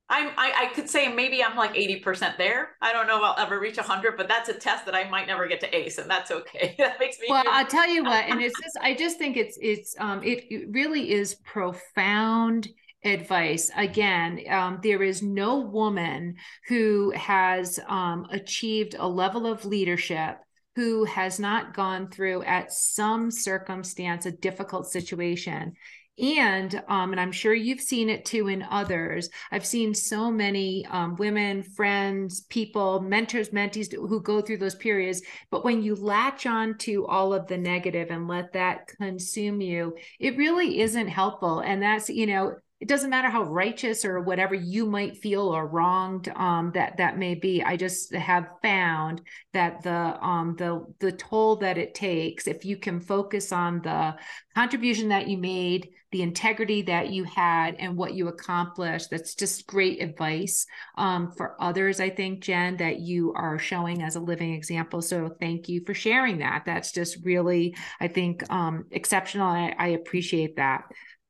I'm, 0.08 0.28
I, 0.36 0.66
I 0.70 0.74
could 0.74 0.88
say 0.88 1.08
maybe 1.08 1.42
I'm 1.42 1.56
like 1.56 1.74
80% 1.74 2.36
there. 2.36 2.76
I 2.80 2.92
don't 2.92 3.08
know 3.08 3.16
if 3.16 3.22
I'll 3.24 3.44
ever 3.44 3.58
reach 3.58 3.78
100, 3.78 4.16
but 4.16 4.28
that's 4.28 4.48
a 4.48 4.54
test 4.54 4.86
that 4.86 4.94
I 4.94 5.08
might 5.08 5.26
never 5.26 5.48
get 5.48 5.60
to 5.60 5.76
ace, 5.76 5.98
and 5.98 6.08
that's 6.08 6.30
okay. 6.30 6.74
that 6.78 7.00
makes 7.00 7.18
me. 7.18 7.26
Well, 7.28 7.44
I'll 7.46 7.66
tell 7.66 7.88
you 7.88 8.04
what, 8.04 8.24
and 8.28 8.40
it's 8.40 8.58
just, 8.62 8.76
I 8.80 8.94
just 8.94 9.18
think 9.18 9.36
it's, 9.36 9.58
it's, 9.60 9.96
um, 9.98 10.22
it, 10.22 10.44
it 10.52 10.68
really 10.70 11.10
is 11.10 11.36
profound 11.36 12.68
advice. 13.04 13.70
Again, 13.76 14.40
um, 14.48 14.80
there 14.82 15.02
is 15.02 15.22
no 15.22 15.60
woman 15.60 16.36
who 16.68 17.10
has 17.12 17.78
um, 17.86 18.26
achieved 18.30 18.96
a 18.98 19.08
level 19.08 19.46
of 19.46 19.64
leadership 19.64 20.38
who 20.76 21.04
has 21.04 21.38
not 21.38 21.74
gone 21.74 22.08
through 22.10 22.42
at 22.42 22.72
some 22.72 23.30
circumstance 23.30 24.26
a 24.26 24.32
difficult 24.32 24.86
situation. 24.86 25.74
And 26.16 26.80
um, 26.86 27.10
and 27.10 27.20
i'm 27.20 27.32
sure 27.32 27.52
you've 27.52 27.80
seen 27.80 28.08
it 28.08 28.24
too 28.24 28.46
in 28.46 28.62
others. 28.62 29.28
I've 29.50 29.66
seen 29.66 29.94
so 29.94 30.30
many 30.30 30.86
um, 30.86 31.16
women 31.16 31.64
friends 31.64 32.42
people 32.42 33.00
mentors 33.00 33.48
mentees 33.48 33.92
who 33.92 34.22
go 34.22 34.40
through 34.40 34.58
those 34.58 34.76
periods. 34.76 35.22
But 35.50 35.64
when 35.64 35.82
you 35.82 35.96
latch 35.96 36.46
on 36.46 36.78
to 36.78 37.04
all 37.06 37.34
of 37.34 37.48
the 37.48 37.58
negative 37.58 38.10
and 38.10 38.28
let 38.28 38.52
that 38.52 38.86
consume 38.86 39.60
you 39.60 39.96
it 40.20 40.36
really 40.36 40.80
isn't 40.80 41.08
helpful. 41.08 41.58
And 41.58 41.82
that's 41.82 42.08
you 42.08 42.26
know 42.26 42.54
it 42.80 42.88
doesn't 42.88 43.10
matter 43.10 43.30
how 43.30 43.44
righteous 43.44 44.04
or 44.04 44.20
whatever 44.20 44.54
you 44.54 44.84
might 44.84 45.16
feel 45.16 45.42
or 45.48 45.66
wronged 45.66 46.28
um, 46.36 46.72
that 46.74 46.96
that 46.98 47.16
may 47.16 47.34
be. 47.34 47.62
I 47.62 47.76
just 47.76 48.12
have 48.14 48.48
found 48.62 49.22
that 49.52 49.82
the 49.82 50.18
um, 50.20 50.56
the 50.58 50.84
the 50.98 51.12
toll 51.12 51.56
that 51.56 51.78
it 51.78 51.94
takes, 51.94 52.46
if 52.46 52.64
you 52.64 52.76
can 52.76 53.00
focus 53.00 53.52
on 53.52 53.80
the 53.82 54.16
contribution 54.54 55.08
that 55.08 55.28
you 55.28 55.38
made, 55.38 55.90
the 56.10 56.22
integrity 56.22 56.82
that 56.82 57.10
you 57.10 57.24
had, 57.24 57.76
and 57.78 57.96
what 57.96 58.14
you 58.14 58.26
accomplished, 58.26 59.08
that's 59.08 59.34
just 59.36 59.66
great 59.68 60.02
advice 60.02 60.66
um, 60.98 61.30
for 61.30 61.56
others. 61.62 62.00
I 62.00 62.10
think 62.10 62.42
Jen 62.42 62.76
that 62.78 62.98
you 62.98 63.32
are 63.34 63.58
showing 63.58 64.02
as 64.02 64.16
a 64.16 64.20
living 64.20 64.52
example. 64.52 65.00
So 65.00 65.34
thank 65.40 65.68
you 65.68 65.82
for 65.86 65.94
sharing 65.94 66.38
that. 66.38 66.64
That's 66.66 66.90
just 66.92 67.24
really, 67.24 67.76
I 68.00 68.08
think, 68.08 68.42
um, 68.52 68.86
exceptional. 68.90 69.46
I, 69.46 69.74
I 69.78 69.88
appreciate 69.88 70.56
that. 70.56 70.82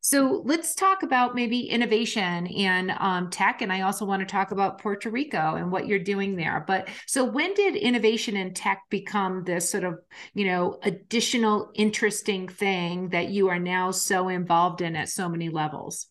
So 0.05 0.43
let's 0.45 0.75
talk 0.75 1.03
about 1.03 1.35
maybe 1.35 1.61
innovation 1.61 2.47
and 2.49 2.90
um, 2.99 3.31
tech. 3.31 3.62
And 3.62 3.73
I 3.73 3.81
also 3.81 4.05
want 4.05 4.21
to 4.21 4.27
talk 4.27 4.51
about 4.51 4.79
Puerto 4.79 5.09
Rico 5.09 5.55
and 5.55 5.73
what 5.73 5.87
you're 5.87 5.99
doing 5.99 6.37
there. 6.37 6.62
But 6.67 6.90
so 7.07 7.25
when 7.25 7.55
did 7.55 7.75
innovation 7.75 8.37
and 8.37 8.55
tech 8.55 8.83
become 8.90 9.45
this 9.45 9.71
sort 9.71 9.83
of, 9.83 9.99
you 10.35 10.45
know, 10.45 10.79
additional 10.83 11.71
interesting 11.75 12.49
thing 12.49 13.09
that 13.09 13.31
you 13.31 13.49
are 13.49 13.59
now 13.59 13.93
so 13.93 14.29
involved 14.29 14.83
in 14.83 14.95
at 14.95 15.09
so 15.09 15.27
many 15.27 15.49
levels? 15.49 16.09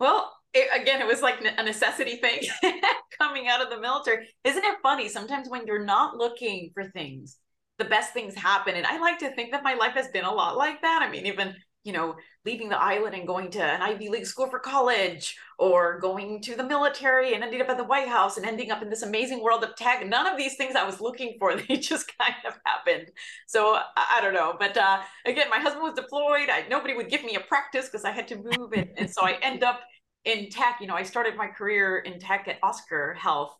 Well, 0.00 0.32
it, 0.54 0.70
again, 0.74 1.02
it 1.02 1.06
was 1.06 1.20
like 1.20 1.44
a 1.44 1.62
necessity 1.62 2.16
thing 2.16 2.40
coming 3.18 3.48
out 3.48 3.60
of 3.60 3.68
the 3.68 3.82
military. 3.82 4.28
Isn't 4.44 4.64
it 4.64 4.78
funny? 4.82 5.10
Sometimes 5.10 5.50
when 5.50 5.66
you're 5.66 5.84
not 5.84 6.16
looking 6.16 6.70
for 6.72 6.84
things, 6.84 7.36
the 7.76 7.84
best 7.84 8.14
things 8.14 8.34
happen. 8.34 8.76
And 8.76 8.86
I 8.86 8.98
like 8.98 9.18
to 9.18 9.34
think 9.34 9.50
that 9.50 9.62
my 9.62 9.74
life 9.74 9.92
has 9.92 10.08
been 10.08 10.24
a 10.24 10.32
lot 10.32 10.56
like 10.56 10.80
that. 10.80 11.02
I 11.02 11.10
mean, 11.10 11.26
even 11.26 11.54
you 11.84 11.92
know, 11.92 12.16
leaving 12.44 12.68
the 12.68 12.80
island 12.80 13.14
and 13.14 13.26
going 13.26 13.50
to 13.50 13.62
an 13.62 13.82
Ivy 13.82 14.08
League 14.08 14.26
school 14.26 14.48
for 14.48 14.58
college 14.58 15.36
or 15.58 16.00
going 16.00 16.40
to 16.42 16.56
the 16.56 16.64
military 16.64 17.34
and 17.34 17.44
ending 17.44 17.60
up 17.60 17.68
at 17.68 17.76
the 17.76 17.84
White 17.84 18.08
House 18.08 18.36
and 18.36 18.46
ending 18.46 18.70
up 18.70 18.82
in 18.82 18.90
this 18.90 19.02
amazing 19.02 19.42
world 19.42 19.62
of 19.62 19.76
tech. 19.76 20.04
None 20.06 20.26
of 20.26 20.36
these 20.36 20.56
things 20.56 20.74
I 20.76 20.84
was 20.84 21.00
looking 21.00 21.36
for, 21.38 21.54
they 21.68 21.76
just 21.76 22.10
kind 22.18 22.34
of 22.46 22.54
happened. 22.64 23.10
So 23.46 23.78
I, 23.96 24.20
don't 24.22 24.34
know. 24.34 24.56
But 24.58 24.76
uh, 24.76 25.00
again, 25.26 25.48
my 25.50 25.58
husband 25.58 25.82
was 25.82 25.94
deployed. 25.94 26.48
I, 26.50 26.64
nobody 26.68 26.94
would 26.94 27.08
give 27.10 27.22
me 27.22 27.36
a 27.36 27.40
practice 27.40 27.86
because 27.86 28.04
I 28.04 28.10
had 28.10 28.28
to 28.28 28.36
move. 28.36 28.72
And, 28.74 28.90
and 28.96 29.10
so 29.10 29.24
I 29.24 29.38
end 29.42 29.62
up 29.62 29.80
in 30.24 30.48
tech. 30.50 30.78
You 30.80 30.86
know, 30.86 30.94
I 30.94 31.02
started 31.02 31.36
my 31.36 31.48
career 31.48 31.98
in 31.98 32.18
tech 32.18 32.48
at 32.48 32.58
Oscar 32.62 33.14
Health 33.14 33.54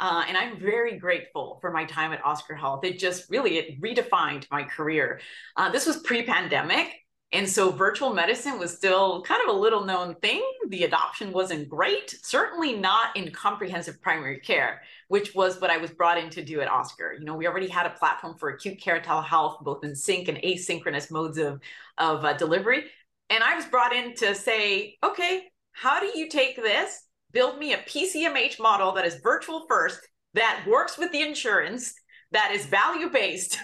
Uh, 0.00 0.24
and 0.28 0.36
I'm 0.36 0.58
very 0.58 0.98
grateful 0.98 1.58
for 1.60 1.70
my 1.70 1.84
time 1.84 2.12
at 2.12 2.24
Oscar 2.24 2.54
Health. 2.54 2.84
It 2.84 2.98
just 2.98 3.30
really 3.30 3.58
it 3.58 3.80
redefined 3.82 4.46
my 4.50 4.62
career. 4.64 5.20
Uh, 5.56 5.70
this 5.70 5.86
was 5.86 5.98
pre-pandemic, 5.98 6.88
and 7.32 7.48
so 7.48 7.70
virtual 7.70 8.12
medicine 8.12 8.58
was 8.58 8.76
still 8.76 9.22
kind 9.22 9.40
of 9.46 9.54
a 9.54 9.58
little 9.58 9.84
known 9.84 10.16
thing. 10.16 10.42
The 10.68 10.82
adoption 10.82 11.30
wasn't 11.30 11.68
great, 11.68 12.18
certainly 12.22 12.76
not 12.76 13.16
in 13.16 13.30
comprehensive 13.30 14.02
primary 14.02 14.40
care, 14.40 14.82
which 15.06 15.32
was 15.32 15.60
what 15.60 15.70
I 15.70 15.76
was 15.76 15.92
brought 15.92 16.18
in 16.18 16.28
to 16.30 16.44
do 16.44 16.60
at 16.60 16.68
Oscar. 16.68 17.12
You 17.12 17.24
know, 17.24 17.36
we 17.36 17.46
already 17.46 17.68
had 17.68 17.86
a 17.86 17.90
platform 17.90 18.36
for 18.36 18.48
acute 18.48 18.80
care 18.80 19.00
telehealth, 19.00 19.62
both 19.62 19.84
in 19.84 19.94
sync 19.94 20.26
and 20.26 20.38
asynchronous 20.38 21.10
modes 21.12 21.38
of, 21.38 21.60
of 21.98 22.24
uh, 22.24 22.32
delivery. 22.32 22.86
And 23.28 23.44
I 23.44 23.54
was 23.54 23.66
brought 23.66 23.94
in 23.94 24.14
to 24.16 24.34
say, 24.34 24.96
okay, 25.04 25.44
how 25.72 26.00
do 26.00 26.18
you 26.18 26.28
take 26.28 26.56
this, 26.56 27.06
build 27.32 27.58
me 27.58 27.74
a 27.74 27.78
PCMH 27.78 28.58
model 28.58 28.90
that 28.92 29.06
is 29.06 29.20
virtual 29.22 29.66
first, 29.68 30.00
that 30.34 30.64
works 30.68 30.98
with 30.98 31.12
the 31.12 31.22
insurance, 31.22 31.94
that 32.32 32.52
is 32.52 32.66
value 32.66 33.08
based, 33.08 33.58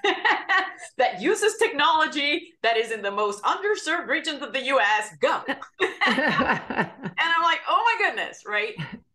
that 0.98 1.20
uses 1.20 1.56
technology 1.56 2.52
that 2.62 2.76
is 2.76 2.90
in 2.90 3.02
the 3.02 3.10
most 3.10 3.42
underserved 3.42 4.08
regions 4.08 4.42
of 4.42 4.52
the 4.52 4.62
US, 4.64 5.10
go. 5.20 5.42
and 5.48 5.58
I'm 6.10 7.42
like, 7.42 7.60
oh 7.68 7.96
my 7.98 8.06
goodness, 8.06 8.42
right? 8.46 8.74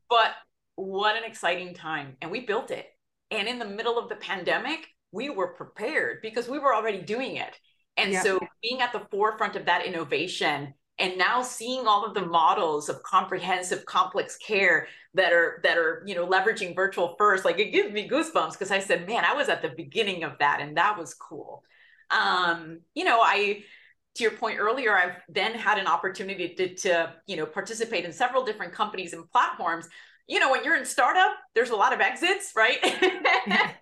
But 0.09 0.31
what 0.75 1.15
an 1.15 1.23
exciting 1.23 1.73
time. 1.73 2.17
And 2.21 2.31
we 2.31 2.41
built 2.41 2.71
it. 2.71 2.87
And 3.29 3.47
in 3.47 3.59
the 3.59 3.65
middle 3.65 3.97
of 3.97 4.09
the 4.09 4.15
pandemic, 4.15 4.87
we 5.11 5.29
were 5.29 5.53
prepared 5.53 6.21
because 6.21 6.47
we 6.47 6.59
were 6.59 6.73
already 6.73 7.01
doing 7.01 7.35
it. 7.35 7.57
And 7.97 8.15
so 8.15 8.39
being 8.63 8.81
at 8.81 8.93
the 8.93 9.05
forefront 9.11 9.55
of 9.55 9.65
that 9.65 9.85
innovation 9.85 10.73
and 11.01 11.17
now 11.17 11.41
seeing 11.41 11.87
all 11.87 12.05
of 12.05 12.13
the 12.13 12.25
models 12.25 12.87
of 12.87 13.01
comprehensive 13.01 13.85
complex 13.85 14.37
care 14.37 14.87
that 15.15 15.33
are 15.33 15.59
that 15.63 15.77
are 15.77 16.03
you 16.05 16.15
know 16.15 16.27
leveraging 16.27 16.75
virtual 16.75 17.15
first 17.17 17.43
like 17.43 17.59
it 17.59 17.71
gives 17.71 17.91
me 17.91 18.07
goosebumps 18.07 18.51
because 18.51 18.71
i 18.71 18.79
said 18.79 19.07
man 19.07 19.25
i 19.25 19.33
was 19.33 19.49
at 19.49 19.61
the 19.61 19.69
beginning 19.69 20.23
of 20.23 20.33
that 20.39 20.61
and 20.61 20.77
that 20.77 20.97
was 20.97 21.13
cool 21.13 21.63
um 22.11 22.79
you 22.93 23.03
know 23.03 23.19
i 23.21 23.63
to 24.13 24.23
your 24.23 24.31
point 24.31 24.59
earlier 24.59 24.95
i've 24.95 25.15
then 25.27 25.53
had 25.53 25.77
an 25.77 25.87
opportunity 25.87 26.53
to, 26.53 26.75
to 26.75 27.11
you 27.25 27.35
know 27.35 27.45
participate 27.45 28.05
in 28.05 28.13
several 28.13 28.45
different 28.45 28.71
companies 28.71 29.13
and 29.13 29.29
platforms 29.31 29.89
you 30.27 30.39
know 30.39 30.51
when 30.51 30.63
you're 30.63 30.77
in 30.77 30.85
startup 30.85 31.31
there's 31.55 31.71
a 31.71 31.75
lot 31.75 31.93
of 31.93 31.99
exits 31.99 32.53
right 32.55 32.79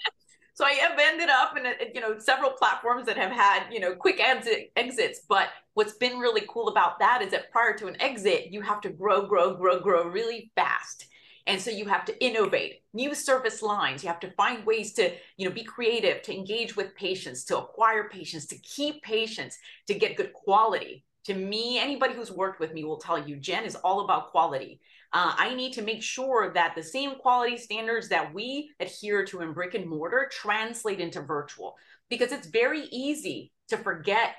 so 0.60 0.66
I 0.66 0.72
have 0.72 1.00
ended 1.00 1.30
up 1.30 1.56
in, 1.56 1.64
you 1.96 2.02
know, 2.02 2.20
several 2.20 2.52
platforms 2.52 3.06
that 3.06 3.16
have 3.16 3.32
had, 3.32 3.72
you 3.72 3.80
know, 3.80 3.96
quick 3.96 4.20
exit, 4.20 4.74
exits. 4.76 5.22
But 5.30 5.48
what's 5.80 5.94
been 5.94 6.20
really 6.20 6.44
cool 6.50 6.68
about 6.68 7.00
that 7.00 7.22
is 7.22 7.32
that 7.32 7.50
prior 7.54 7.74
to 7.74 7.88
an 7.88 7.96
exit, 8.02 8.52
you 8.52 8.60
have 8.60 8.82
to 8.82 8.90
grow, 8.90 9.26
grow, 9.26 9.56
grow, 9.56 9.80
grow 9.80 10.04
really 10.04 10.52
fast. 10.54 11.06
And 11.48 11.62
so 11.62 11.72
you 11.72 11.86
have 11.86 12.04
to 12.04 12.22
innovate 12.22 12.82
new 12.94 13.16
service 13.16 13.62
lines. 13.62 14.04
You 14.04 14.10
have 14.10 14.20
to 14.20 14.32
find 14.32 14.66
ways 14.66 14.92
to, 14.96 15.14
you 15.38 15.48
know, 15.48 15.56
be 15.56 15.64
creative, 15.64 16.22
to 16.24 16.36
engage 16.36 16.76
with 16.76 16.94
patients, 16.96 17.46
to 17.46 17.60
acquire 17.60 18.10
patients, 18.10 18.46
to 18.48 18.58
keep 18.58 19.02
patients, 19.04 19.58
to 19.88 19.94
get 19.94 20.18
good 20.18 20.34
quality. 20.34 21.06
To 21.28 21.34
me, 21.34 21.80
anybody 21.80 22.14
who's 22.14 22.30
worked 22.30 22.60
with 22.60 22.74
me 22.74 22.84
will 22.84 23.00
tell 23.00 23.26
you, 23.26 23.38
Jen 23.38 23.64
is 23.64 23.76
all 23.76 24.02
about 24.02 24.32
quality. 24.32 24.82
Uh, 25.14 25.34
I 25.38 25.56
need 25.56 25.72
to 25.76 25.82
make 25.82 26.04
sure 26.04 26.52
that 26.56 26.76
the 26.76 26.84
same 26.84 27.16
quality 27.16 27.56
standards 27.56 28.10
that 28.10 28.34
we 28.34 28.70
adhere 28.82 29.24
to 29.28 29.40
in 29.40 29.54
brick 29.54 29.76
and 29.76 29.88
mortar 29.88 30.30
translate 30.30 31.00
into 31.00 31.22
virtual 31.22 31.78
because 32.10 32.34
it's 32.34 32.48
very 32.48 32.82
easy 32.92 33.54
to 33.70 33.78
forget 33.78 34.36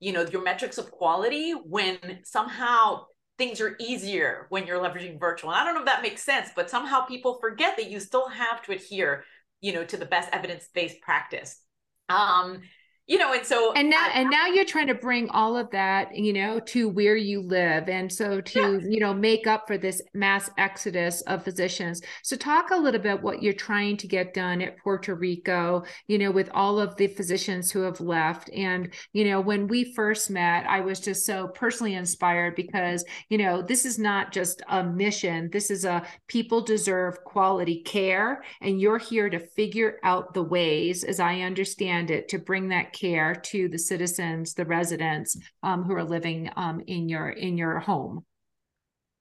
you 0.00 0.12
know 0.12 0.22
your 0.22 0.42
metrics 0.42 0.78
of 0.78 0.90
quality 0.90 1.52
when 1.52 2.20
somehow 2.24 3.04
things 3.38 3.60
are 3.60 3.76
easier 3.78 4.46
when 4.50 4.66
you're 4.66 4.82
leveraging 4.82 5.18
virtual. 5.18 5.50
And 5.50 5.60
i 5.60 5.64
don't 5.64 5.74
know 5.74 5.80
if 5.80 5.86
that 5.86 6.02
makes 6.02 6.22
sense 6.22 6.50
but 6.56 6.68
somehow 6.68 7.02
people 7.02 7.38
forget 7.40 7.76
that 7.76 7.90
you 7.90 8.00
still 8.00 8.28
have 8.28 8.62
to 8.62 8.72
adhere 8.72 9.24
you 9.60 9.72
know 9.72 9.84
to 9.84 9.96
the 9.96 10.06
best 10.06 10.28
evidence-based 10.32 11.00
practice. 11.00 11.62
Um, 12.08 12.62
you 13.10 13.18
know 13.18 13.32
and 13.32 13.44
so 13.44 13.72
and 13.72 13.90
now 13.90 14.06
I, 14.06 14.20
and 14.20 14.30
now 14.30 14.46
you're 14.46 14.64
trying 14.64 14.86
to 14.86 14.94
bring 14.94 15.28
all 15.30 15.56
of 15.56 15.68
that 15.72 16.16
you 16.16 16.32
know 16.32 16.60
to 16.60 16.88
where 16.88 17.16
you 17.16 17.42
live 17.42 17.88
and 17.88 18.10
so 18.10 18.40
to 18.40 18.60
yeah. 18.80 18.88
you 18.88 19.00
know 19.00 19.12
make 19.12 19.48
up 19.48 19.66
for 19.66 19.76
this 19.76 20.00
mass 20.14 20.48
exodus 20.58 21.20
of 21.22 21.42
physicians. 21.42 22.02
So 22.22 22.36
talk 22.36 22.70
a 22.70 22.76
little 22.76 23.00
bit 23.00 23.20
what 23.20 23.42
you're 23.42 23.52
trying 23.52 23.96
to 23.96 24.06
get 24.06 24.32
done 24.32 24.62
at 24.62 24.78
puerto 24.78 25.16
rico 25.16 25.82
you 26.06 26.18
know 26.18 26.30
with 26.30 26.50
all 26.54 26.78
of 26.78 26.94
the 26.96 27.08
physicians 27.08 27.72
who 27.72 27.80
have 27.80 28.00
left. 28.00 28.48
And 28.50 28.94
you 29.12 29.24
know 29.24 29.40
when 29.40 29.66
we 29.66 29.92
first 29.92 30.30
met 30.30 30.64
i 30.68 30.78
was 30.80 31.00
just 31.00 31.26
so 31.26 31.48
personally 31.48 31.94
inspired 31.94 32.54
because 32.54 33.04
you 33.28 33.38
know 33.38 33.60
this 33.60 33.84
is 33.84 33.98
not 33.98 34.30
just 34.30 34.62
a 34.68 34.84
mission. 34.84 35.50
This 35.52 35.72
is 35.72 35.84
a 35.84 36.06
people 36.28 36.60
deserve 36.60 37.24
quality 37.24 37.82
care 37.82 38.44
and 38.60 38.80
you're 38.80 38.98
here 38.98 39.28
to 39.28 39.40
figure 39.40 39.98
out 40.04 40.32
the 40.32 40.44
ways 40.44 41.02
as 41.02 41.18
i 41.18 41.40
understand 41.40 42.12
it 42.12 42.28
to 42.28 42.38
bring 42.38 42.68
that 42.68 42.92
care 43.00 43.34
to 43.34 43.68
the 43.68 43.78
citizens, 43.78 44.54
the 44.54 44.64
residents 44.64 45.36
um, 45.62 45.84
who 45.84 45.94
are 45.94 46.04
living 46.04 46.50
um, 46.56 46.80
in 46.86 47.08
your 47.08 47.30
in 47.30 47.56
your 47.56 47.78
home. 47.78 48.24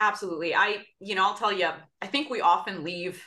Absolutely. 0.02 0.56
I, 0.56 0.78
you 1.00 1.16
know, 1.16 1.26
I'll 1.26 1.38
tell 1.38 1.52
you, 1.52 1.70
I 2.02 2.08
think 2.08 2.30
we 2.30 2.42
often 2.42 2.84
leave 2.84 3.22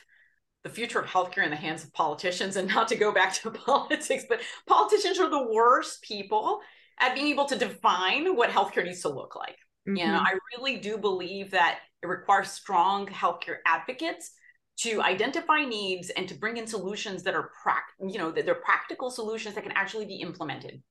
the 0.65 0.71
future 0.71 1.01
of 1.01 1.07
healthcare 1.07 1.45
in 1.45 1.51
the 1.51 1.57
hands 1.57 1.85
of 1.85 1.93
politicians 1.93 2.57
and 2.57 2.69
not 2.69 2.89
to 2.89 2.97
go 2.97 3.13
back 3.13 3.35
to 3.35 3.51
politics, 3.67 4.25
but 4.29 4.41
politicians 4.67 5.19
are 5.19 5.29
the 5.29 5.53
worst 5.53 6.03
people 6.03 6.61
at 7.01 7.15
being 7.15 7.29
able 7.29 7.45
to 7.47 7.59
define 7.59 8.37
what 8.37 8.51
healthcare 8.51 8.85
needs 8.85 9.03
to 9.03 9.09
look 9.09 9.37
like. 9.37 9.59
Mm-hmm. 9.89 9.97
You 9.97 10.07
know, 10.07 10.19
I 10.19 10.39
really 10.57 10.79
do 10.79 10.97
believe 10.97 11.51
that 11.51 11.81
it 12.03 12.07
requires 12.07 12.51
strong 12.51 13.07
healthcare 13.07 13.57
advocates 13.67 14.33
to 14.79 15.03
identify 15.03 15.65
needs 15.65 16.11
and 16.11 16.29
to 16.29 16.35
bring 16.35 16.57
in 16.57 16.67
solutions 16.67 17.23
that 17.23 17.35
are 17.35 17.51
prac- 17.63 17.95
you 18.01 18.19
know 18.19 18.31
that 18.31 18.45
they're 18.45 18.55
practical 18.55 19.11
solutions 19.11 19.55
that 19.55 19.65
can 19.65 19.73
actually 19.73 20.07
be 20.07 20.17
implemented. 20.17 20.83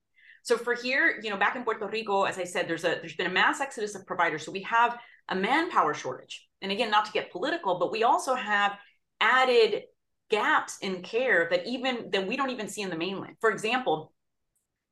So 0.43 0.57
for 0.57 0.73
here 0.73 1.19
you 1.21 1.29
know 1.29 1.37
back 1.37 1.55
in 1.55 1.63
puerto 1.63 1.87
rico 1.87 2.23
as 2.23 2.37
i 2.37 2.43
said 2.43 2.67
there's 2.67 2.83
a 2.83 2.97
there's 2.99 3.15
been 3.15 3.27
a 3.27 3.31
mass 3.31 3.61
exodus 3.61 3.95
of 3.95 4.05
providers. 4.05 4.45
So 4.45 4.51
we 4.51 4.63
have 4.63 4.97
a 5.29 5.35
manpower 5.35 5.93
shortage. 5.93 6.47
And 6.61 6.71
again 6.71 6.91
not 6.91 7.05
to 7.05 7.11
get 7.11 7.31
political 7.31 7.79
but 7.79 7.91
we 7.91 8.03
also 8.03 8.35
have 8.35 8.77
added 9.19 9.83
gaps 10.29 10.77
in 10.81 11.01
care 11.01 11.47
that 11.51 11.67
even 11.67 12.09
that 12.11 12.25
we 12.27 12.37
don't 12.37 12.51
even 12.51 12.67
see 12.67 12.81
in 12.81 12.89
the 12.89 12.97
mainland. 12.97 13.35
For 13.41 13.51
example 13.51 14.13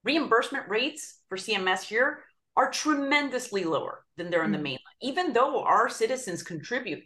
reimbursement 0.03 0.67
rates 0.69 1.19
for 1.27 1.37
cms 1.37 1.81
here 1.81 2.23
are 2.55 2.71
tremendously 2.71 3.63
lower 3.63 4.05
than 4.17 4.29
they're 4.29 4.43
in 4.43 4.51
the 4.51 4.57
mm. 4.57 4.63
mainland 4.63 4.79
even 5.01 5.33
though 5.33 5.63
our 5.63 5.89
citizens 5.89 6.43
contribute 6.43 7.03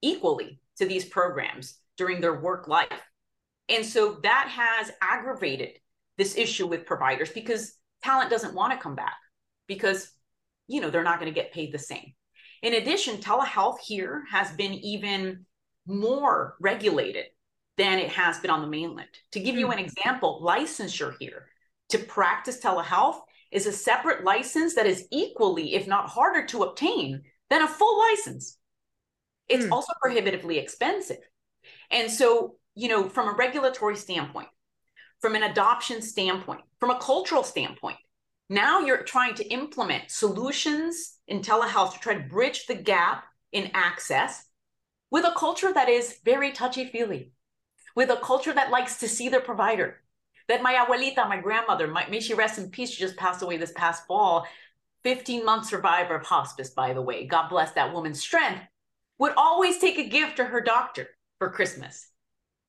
equally 0.00 0.60
to 0.78 0.86
these 0.86 1.04
programs 1.04 1.78
during 1.96 2.20
their 2.20 2.40
work 2.40 2.68
life. 2.68 2.88
And 3.68 3.84
so 3.84 4.18
that 4.22 4.48
has 4.48 4.92
aggravated 5.00 5.78
this 6.18 6.36
issue 6.36 6.66
with 6.66 6.86
providers 6.86 7.30
because 7.30 7.74
talent 8.02 8.30
doesn't 8.30 8.54
want 8.54 8.72
to 8.72 8.78
come 8.78 8.94
back 8.94 9.16
because 9.66 10.10
you 10.66 10.80
know 10.80 10.90
they're 10.90 11.02
not 11.02 11.20
going 11.20 11.32
to 11.32 11.40
get 11.40 11.52
paid 11.52 11.72
the 11.72 11.78
same. 11.78 12.12
In 12.62 12.74
addition, 12.74 13.16
telehealth 13.16 13.78
here 13.80 14.24
has 14.30 14.50
been 14.52 14.72
even 14.74 15.46
more 15.86 16.56
regulated 16.60 17.26
than 17.76 17.98
it 17.98 18.10
has 18.10 18.38
been 18.38 18.50
on 18.50 18.60
the 18.60 18.68
mainland. 18.68 19.08
To 19.32 19.40
give 19.40 19.56
you 19.56 19.66
hmm. 19.66 19.72
an 19.72 19.78
example, 19.78 20.42
licensure 20.44 21.14
here 21.18 21.48
to 21.90 21.98
practice 21.98 22.60
telehealth 22.60 23.20
is 23.50 23.66
a 23.66 23.72
separate 23.72 24.24
license 24.24 24.74
that 24.74 24.86
is 24.86 25.06
equally, 25.10 25.74
if 25.74 25.86
not 25.86 26.08
harder 26.08 26.46
to 26.46 26.62
obtain 26.62 27.22
than 27.50 27.62
a 27.62 27.68
full 27.68 27.98
license 27.98 28.56
it's 29.48 29.66
mm. 29.66 29.72
also 29.72 29.92
prohibitively 30.02 30.58
expensive. 30.58 31.18
And 31.90 32.10
so, 32.10 32.56
you 32.74 32.88
know, 32.88 33.08
from 33.08 33.28
a 33.28 33.36
regulatory 33.36 33.96
standpoint, 33.96 34.48
from 35.20 35.34
an 35.34 35.42
adoption 35.42 36.02
standpoint, 36.02 36.62
from 36.80 36.90
a 36.90 36.98
cultural 36.98 37.42
standpoint, 37.42 37.98
now 38.48 38.80
you're 38.80 39.04
trying 39.04 39.34
to 39.36 39.48
implement 39.48 40.10
solutions 40.10 41.16
in 41.26 41.40
telehealth 41.40 41.94
to 41.94 42.00
try 42.00 42.14
to 42.14 42.28
bridge 42.28 42.66
the 42.66 42.74
gap 42.74 43.24
in 43.52 43.70
access 43.74 44.44
with 45.10 45.24
a 45.24 45.34
culture 45.36 45.72
that 45.72 45.88
is 45.88 46.18
very 46.24 46.52
touchy 46.52 46.86
feely, 46.86 47.32
with 47.94 48.10
a 48.10 48.16
culture 48.16 48.52
that 48.52 48.70
likes 48.70 48.98
to 49.00 49.08
see 49.08 49.28
their 49.28 49.40
provider. 49.40 50.02
That 50.48 50.62
my 50.62 50.74
abuelita, 50.74 51.28
my 51.28 51.38
grandmother, 51.40 51.86
my, 51.86 52.08
may 52.08 52.20
she 52.20 52.34
rest 52.34 52.58
in 52.58 52.70
peace, 52.70 52.90
she 52.90 53.00
just 53.00 53.16
passed 53.16 53.42
away 53.42 53.58
this 53.58 53.72
past 53.76 54.06
fall, 54.06 54.46
15 55.04 55.44
month 55.44 55.66
survivor 55.66 56.16
of 56.16 56.26
hospice, 56.26 56.70
by 56.70 56.94
the 56.94 57.02
way. 57.02 57.26
God 57.26 57.48
bless 57.48 57.72
that 57.72 57.92
woman's 57.92 58.20
strength 58.20 58.62
would 59.18 59.32
always 59.36 59.78
take 59.78 59.98
a 59.98 60.08
gift 60.08 60.36
to 60.36 60.44
her 60.44 60.60
doctor 60.60 61.08
for 61.38 61.50
Christmas, 61.50 62.08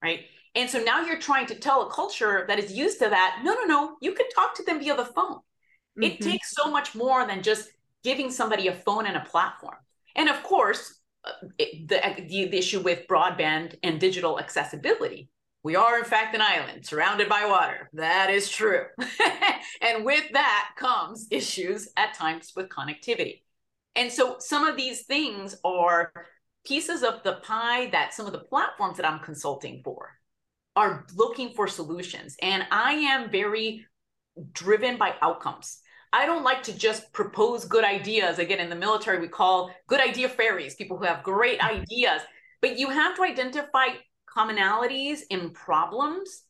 right? 0.01 0.21
And 0.55 0.69
so 0.69 0.79
now 0.79 1.03
you're 1.05 1.19
trying 1.19 1.47
to 1.47 1.55
tell 1.55 1.81
a 1.81 1.91
culture 1.91 2.45
that 2.47 2.59
is 2.59 2.71
used 2.71 2.99
to 2.99 3.09
that, 3.09 3.41
no, 3.43 3.53
no, 3.53 3.63
no, 3.63 3.97
you 4.01 4.13
can 4.13 4.29
talk 4.29 4.55
to 4.55 4.63
them 4.63 4.79
via 4.79 4.95
the 4.95 5.05
phone. 5.05 5.37
Mm-hmm. 5.37 6.03
It 6.03 6.21
takes 6.21 6.51
so 6.51 6.69
much 6.69 6.93
more 6.93 7.25
than 7.25 7.41
just 7.41 7.69
giving 8.03 8.29
somebody 8.29 8.67
a 8.67 8.75
phone 8.75 9.05
and 9.05 9.17
a 9.17 9.25
platform. 9.25 9.77
And 10.15 10.29
of 10.29 10.43
course, 10.43 10.99
uh, 11.25 11.31
the, 11.57 11.87
the, 11.87 12.47
the 12.49 12.57
issue 12.57 12.81
with 12.81 13.07
broadband 13.07 13.75
and 13.81 13.99
digital 13.99 14.39
accessibility. 14.39 15.29
We 15.63 15.77
are, 15.77 15.97
in 15.97 16.03
fact, 16.03 16.35
an 16.35 16.41
island 16.41 16.85
surrounded 16.85 17.29
by 17.29 17.45
water. 17.45 17.89
That 17.93 18.29
is 18.29 18.49
true. 18.49 18.83
and 19.81 20.03
with 20.03 20.25
that 20.33 20.71
comes 20.77 21.27
issues 21.31 21.87
at 21.95 22.13
times 22.15 22.51
with 22.53 22.67
connectivity. 22.67 23.43
And 23.95 24.11
so 24.11 24.35
some 24.39 24.65
of 24.67 24.75
these 24.75 25.03
things 25.03 25.55
are 25.63 26.11
pieces 26.65 27.03
of 27.03 27.23
the 27.23 27.33
pie 27.43 27.89
that 27.91 28.13
some 28.13 28.25
of 28.25 28.31
the 28.31 28.39
platforms 28.39 28.97
that 28.97 29.07
I'm 29.07 29.19
consulting 29.19 29.81
for 29.83 30.11
are 30.75 31.05
looking 31.15 31.53
for 31.53 31.67
solutions. 31.67 32.35
And 32.41 32.65
I 32.71 32.93
am 32.93 33.29
very 33.29 33.85
driven 34.53 34.97
by 34.97 35.13
outcomes. 35.21 35.79
I 36.11 36.25
don't 36.25 36.43
like 36.43 36.63
to 36.63 36.77
just 36.77 37.11
propose 37.11 37.65
good 37.65 37.83
ideas. 37.83 38.39
Again, 38.39 38.59
in 38.59 38.69
the 38.69 38.75
military, 38.75 39.19
we 39.19 39.27
call 39.27 39.71
good 39.87 39.99
idea 39.99 40.29
fairies, 40.29 40.75
people 40.75 40.97
who 40.97 41.05
have 41.05 41.23
great 41.23 41.59
mm-hmm. 41.59 41.81
ideas. 41.81 42.21
But 42.61 42.77
you 42.77 42.89
have 42.89 43.15
to 43.17 43.23
identify 43.23 43.87
commonalities 44.29 45.19
in 45.29 45.51
problems 45.51 46.43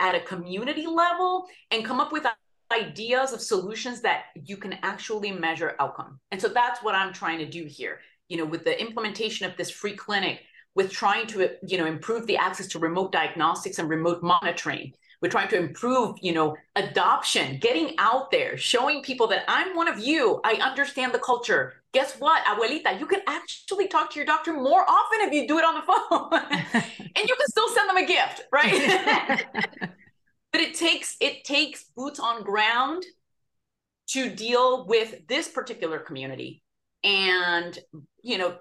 at 0.00 0.14
a 0.14 0.20
community 0.20 0.86
level 0.86 1.46
and 1.70 1.84
come 1.84 2.00
up 2.00 2.12
with 2.12 2.26
ideas 2.72 3.32
of 3.32 3.40
solutions 3.40 4.00
that 4.02 4.24
you 4.34 4.56
can 4.56 4.74
actually 4.82 5.30
measure 5.30 5.76
outcome. 5.78 6.18
And 6.30 6.40
so 6.40 6.48
that's 6.48 6.82
what 6.82 6.94
I'm 6.94 7.12
trying 7.12 7.38
to 7.38 7.46
do 7.48 7.64
here. 7.64 8.00
You 8.28 8.38
know, 8.38 8.44
with 8.44 8.64
the 8.64 8.80
implementation 8.80 9.48
of 9.48 9.56
this 9.56 9.70
free 9.70 9.94
clinic, 9.94 10.40
with 10.74 10.90
trying 10.90 11.26
to, 11.28 11.50
you 11.66 11.78
know, 11.78 11.86
improve 11.86 12.26
the 12.26 12.36
access 12.36 12.66
to 12.68 12.78
remote 12.78 13.12
diagnostics 13.12 13.78
and 13.78 13.88
remote 13.88 14.22
monitoring. 14.22 14.92
We're 15.22 15.30
trying 15.30 15.48
to 15.48 15.56
improve, 15.56 16.16
you 16.20 16.32
know, 16.34 16.56
adoption, 16.76 17.58
getting 17.58 17.94
out 17.98 18.30
there, 18.30 18.58
showing 18.58 19.02
people 19.02 19.26
that 19.28 19.44
I'm 19.48 19.74
one 19.74 19.88
of 19.88 19.98
you. 19.98 20.40
I 20.44 20.54
understand 20.54 21.14
the 21.14 21.18
culture. 21.18 21.74
Guess 21.92 22.16
what, 22.18 22.44
abuelita, 22.44 22.98
you 22.98 23.06
can 23.06 23.20
actually 23.26 23.86
talk 23.86 24.10
to 24.10 24.16
your 24.16 24.26
doctor 24.26 24.52
more 24.52 24.84
often 24.86 25.20
if 25.20 25.32
you 25.32 25.46
do 25.46 25.58
it 25.58 25.64
on 25.64 25.74
the 25.76 25.82
phone. 25.82 26.82
and 26.98 27.28
you 27.28 27.36
can 27.36 27.46
still 27.48 27.68
send 27.68 27.88
them 27.88 27.96
a 27.96 28.06
gift, 28.06 28.42
right? 28.52 29.46
but 30.52 30.60
it 30.60 30.74
takes 30.74 31.16
it 31.20 31.44
takes 31.44 31.84
boots 31.96 32.18
on 32.18 32.42
ground 32.42 33.04
to 34.08 34.28
deal 34.28 34.86
with 34.86 35.26
this 35.28 35.48
particular 35.48 35.98
community 35.98 36.63
and 37.04 37.78
you 38.22 38.38
know 38.38 38.56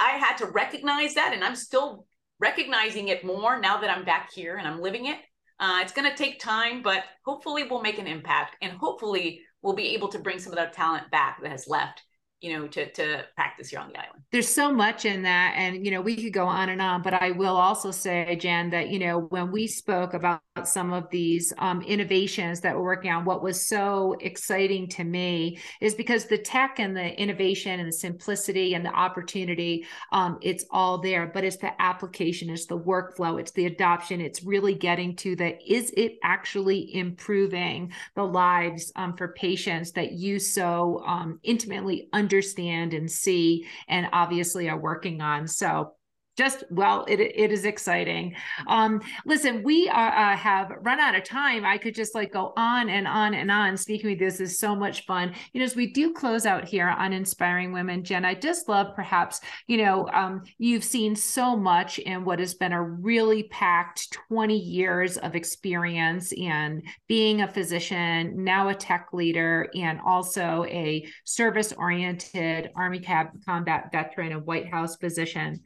i 0.00 0.10
had 0.10 0.36
to 0.36 0.46
recognize 0.46 1.14
that 1.14 1.32
and 1.34 1.44
i'm 1.44 1.56
still 1.56 2.06
recognizing 2.40 3.08
it 3.08 3.24
more 3.24 3.60
now 3.60 3.78
that 3.78 3.90
i'm 3.90 4.04
back 4.04 4.30
here 4.32 4.56
and 4.56 4.66
i'm 4.66 4.80
living 4.80 5.06
it. 5.06 5.18
Uh, 5.60 5.78
it's 5.82 5.92
going 5.92 6.08
to 6.08 6.16
take 6.16 6.40
time 6.40 6.82
but 6.82 7.04
hopefully 7.24 7.64
we'll 7.64 7.82
make 7.82 7.98
an 7.98 8.06
impact 8.06 8.56
and 8.62 8.72
hopefully 8.72 9.40
we'll 9.62 9.74
be 9.74 9.94
able 9.94 10.08
to 10.08 10.18
bring 10.18 10.38
some 10.38 10.52
of 10.52 10.56
that 10.56 10.72
talent 10.72 11.10
back 11.10 11.40
that 11.42 11.50
has 11.50 11.68
left 11.68 12.02
you 12.44 12.52
know 12.52 12.66
to 12.68 12.90
to 12.92 13.24
practice 13.34 13.70
here 13.70 13.80
on 13.80 13.88
the 13.88 13.98
island. 13.98 14.22
There's 14.30 14.52
so 14.52 14.70
much 14.70 15.06
in 15.06 15.22
that 15.22 15.54
and 15.56 15.84
you 15.84 15.90
know 15.90 16.02
we 16.02 16.14
could 16.14 16.32
go 16.32 16.46
on 16.46 16.68
and 16.68 16.82
on 16.82 17.00
but 17.00 17.14
i 17.14 17.30
will 17.30 17.56
also 17.56 17.90
say 17.90 18.36
jen 18.36 18.68
that 18.70 18.90
you 18.90 18.98
know 18.98 19.20
when 19.20 19.50
we 19.50 19.66
spoke 19.66 20.12
about 20.12 20.42
some 20.64 20.92
of 20.92 21.08
these 21.10 21.52
um, 21.58 21.82
innovations 21.82 22.60
that 22.60 22.76
we're 22.76 22.82
working 22.82 23.10
on 23.10 23.24
what 23.24 23.42
was 23.42 23.66
so 23.66 24.16
exciting 24.20 24.86
to 24.88 25.02
me 25.02 25.58
is 25.80 25.94
because 25.94 26.26
the 26.26 26.38
tech 26.38 26.78
and 26.78 26.96
the 26.96 27.20
innovation 27.20 27.80
and 27.80 27.88
the 27.88 27.92
simplicity 27.92 28.74
and 28.74 28.84
the 28.84 28.90
opportunity 28.90 29.86
um, 30.12 30.38
it's 30.42 30.64
all 30.70 30.98
there 30.98 31.26
but 31.32 31.44
it's 31.44 31.56
the 31.56 31.82
application 31.82 32.50
it's 32.50 32.66
the 32.66 32.78
workflow 32.78 33.40
it's 33.40 33.52
the 33.52 33.66
adoption 33.66 34.20
it's 34.20 34.44
really 34.44 34.74
getting 34.74 35.16
to 35.16 35.34
the 35.34 35.56
is 35.70 35.92
it 35.96 36.18
actually 36.22 36.94
improving 36.94 37.90
the 38.14 38.22
lives 38.22 38.92
um, 38.96 39.16
for 39.16 39.28
patients 39.28 39.92
that 39.92 40.12
you 40.12 40.38
so 40.38 41.02
um, 41.06 41.40
intimately 41.42 42.08
understand 42.12 42.33
understand 42.34 42.94
and 42.94 43.10
see 43.10 43.64
and 43.86 44.08
obviously 44.12 44.68
are 44.68 44.78
working 44.78 45.20
on. 45.20 45.46
So 45.46 45.93
just 46.36 46.64
well 46.70 47.04
it, 47.08 47.20
it 47.20 47.52
is 47.52 47.64
exciting. 47.64 48.34
Um 48.66 49.00
listen 49.26 49.62
we 49.62 49.88
are, 49.88 50.08
uh, 50.08 50.36
have 50.36 50.72
run 50.82 51.00
out 51.00 51.14
of 51.14 51.24
time. 51.24 51.64
I 51.64 51.78
could 51.78 51.94
just 51.94 52.14
like 52.14 52.32
go 52.32 52.52
on 52.56 52.88
and 52.88 53.06
on 53.06 53.34
and 53.34 53.50
on. 53.50 53.76
Speaking 53.76 54.10
with 54.10 54.18
this 54.18 54.40
is 54.40 54.58
so 54.58 54.74
much 54.74 55.04
fun. 55.06 55.34
You 55.52 55.60
know 55.60 55.64
as 55.64 55.76
we 55.76 55.86
do 55.92 56.12
close 56.12 56.46
out 56.46 56.64
here 56.64 56.88
on 56.88 57.12
inspiring 57.12 57.72
women 57.72 58.04
jen 58.04 58.24
i 58.24 58.34
just 58.34 58.68
love 58.68 58.94
perhaps 58.94 59.40
you 59.66 59.78
know 59.78 60.08
um 60.12 60.42
you've 60.58 60.84
seen 60.84 61.16
so 61.16 61.56
much 61.56 61.98
in 61.98 62.24
what 62.24 62.38
has 62.38 62.54
been 62.54 62.72
a 62.72 62.82
really 62.82 63.44
packed 63.44 64.12
20 64.28 64.56
years 64.56 65.16
of 65.16 65.34
experience 65.34 66.32
and 66.32 66.82
being 67.08 67.40
a 67.40 67.48
physician 67.48 68.44
now 68.44 68.68
a 68.68 68.74
tech 68.74 69.08
leader 69.12 69.68
and 69.74 69.98
also 70.04 70.64
a 70.68 71.06
service 71.24 71.72
oriented 71.72 72.70
army 72.76 72.98
cab 72.98 73.28
combat 73.44 73.90
veteran 73.90 74.32
and 74.32 74.44
white 74.44 74.68
house 74.68 74.96
physician 74.96 75.60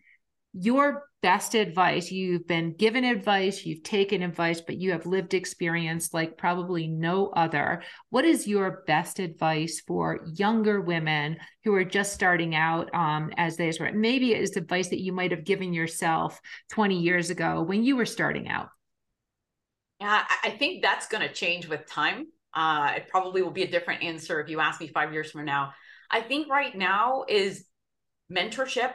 your 0.61 1.09
best 1.21 1.55
advice 1.55 2.13
you've 2.13 2.47
been 2.47 2.73
given 2.75 3.03
advice 3.03 3.67
you've 3.67 3.83
taken 3.83 4.23
advice 4.23 4.61
but 4.61 4.77
you 4.77 4.93
have 4.93 5.05
lived 5.05 5.35
experience 5.35 6.15
like 6.15 6.37
probably 6.37 6.87
no 6.87 7.29
other. 7.29 7.83
What 8.11 8.25
is 8.25 8.47
your 8.47 8.85
best 8.87 9.19
advice 9.19 9.83
for 9.87 10.21
younger 10.35 10.81
women 10.81 11.39
who 11.65 11.75
are 11.75 11.85
just 11.85 12.13
starting 12.13 12.55
out 12.55 12.93
um, 12.95 13.33
as 13.37 13.57
they 13.57 13.73
were 13.79 13.93
maybe 13.93 14.33
it 14.33 14.41
is 14.41 14.57
advice 14.57 14.89
that 14.89 15.01
you 15.01 15.13
might 15.13 15.31
have 15.33 15.45
given 15.45 15.73
yourself 15.73 16.41
20 16.71 16.99
years 16.99 17.31
ago 17.31 17.63
when 17.63 17.83
you 17.83 17.97
were 17.97 18.07
starting 18.07 18.49
out? 18.49 18.69
Yeah 20.01 20.25
i 20.45 20.51
think 20.51 20.83
that's 20.83 21.09
going 21.09 21.27
to 21.27 21.33
change 21.33 21.69
with 21.69 21.87
time. 21.87 22.27
Uh, 22.55 22.95
it 22.97 23.09
probably 23.09 23.43
will 23.43 23.51
be 23.51 23.63
a 23.63 23.71
different 23.71 24.03
answer 24.03 24.41
if 24.41 24.49
you 24.49 24.59
ask 24.59 24.81
me 24.81 24.89
five 24.89 25.13
years 25.13 25.31
from 25.31 25.45
now. 25.45 25.73
I 26.11 26.23
think 26.23 26.49
right 26.49 26.75
now 26.75 27.25
is 27.29 27.65
mentorship 28.33 28.93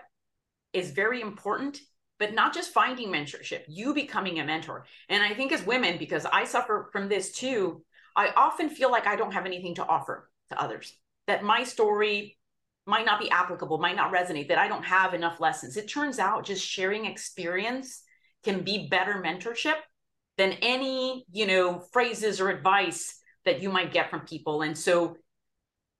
is 0.74 0.92
very 0.92 1.22
important 1.22 1.80
but 2.20 2.34
not 2.34 2.54
just 2.54 2.72
finding 2.74 3.10
mentorship 3.10 3.64
you 3.68 3.94
becoming 3.94 4.40
a 4.40 4.46
mentor. 4.46 4.86
And 5.10 5.24
i 5.24 5.34
think 5.34 5.52
as 5.52 5.66
women 5.66 5.98
because 5.98 6.26
i 6.26 6.44
suffer 6.44 6.90
from 6.92 7.10
this 7.10 7.32
too 7.32 7.84
i 8.16 8.30
often 8.36 8.70
feel 8.70 8.92
like 8.92 9.08
i 9.08 9.16
don't 9.16 9.34
have 9.34 9.46
anything 9.46 9.76
to 9.76 9.86
offer 9.86 10.30
to 10.50 10.62
others 10.62 10.94
that 11.28 11.44
my 11.44 11.64
story 11.64 12.38
might 12.86 13.06
not 13.06 13.20
be 13.20 13.30
applicable 13.30 13.78
might 13.78 13.96
not 13.96 14.14
resonate 14.14 14.50
that 14.50 14.58
i 14.58 14.68
don't 14.68 14.86
have 14.86 15.14
enough 15.14 15.40
lessons. 15.40 15.78
It 15.78 15.90
turns 15.90 16.20
out 16.20 16.46
just 16.46 16.66
sharing 16.66 17.06
experience 17.06 18.04
can 18.44 18.62
be 18.64 18.88
better 18.90 19.22
mentorship 19.26 19.76
than 20.38 20.54
any 20.62 21.26
you 21.32 21.46
know 21.46 21.80
phrases 21.92 22.42
or 22.42 22.50
advice 22.50 23.20
that 23.46 23.62
you 23.62 23.70
might 23.70 23.92
get 23.92 24.10
from 24.10 24.22
people. 24.22 24.62
And 24.62 24.78
so 24.78 25.18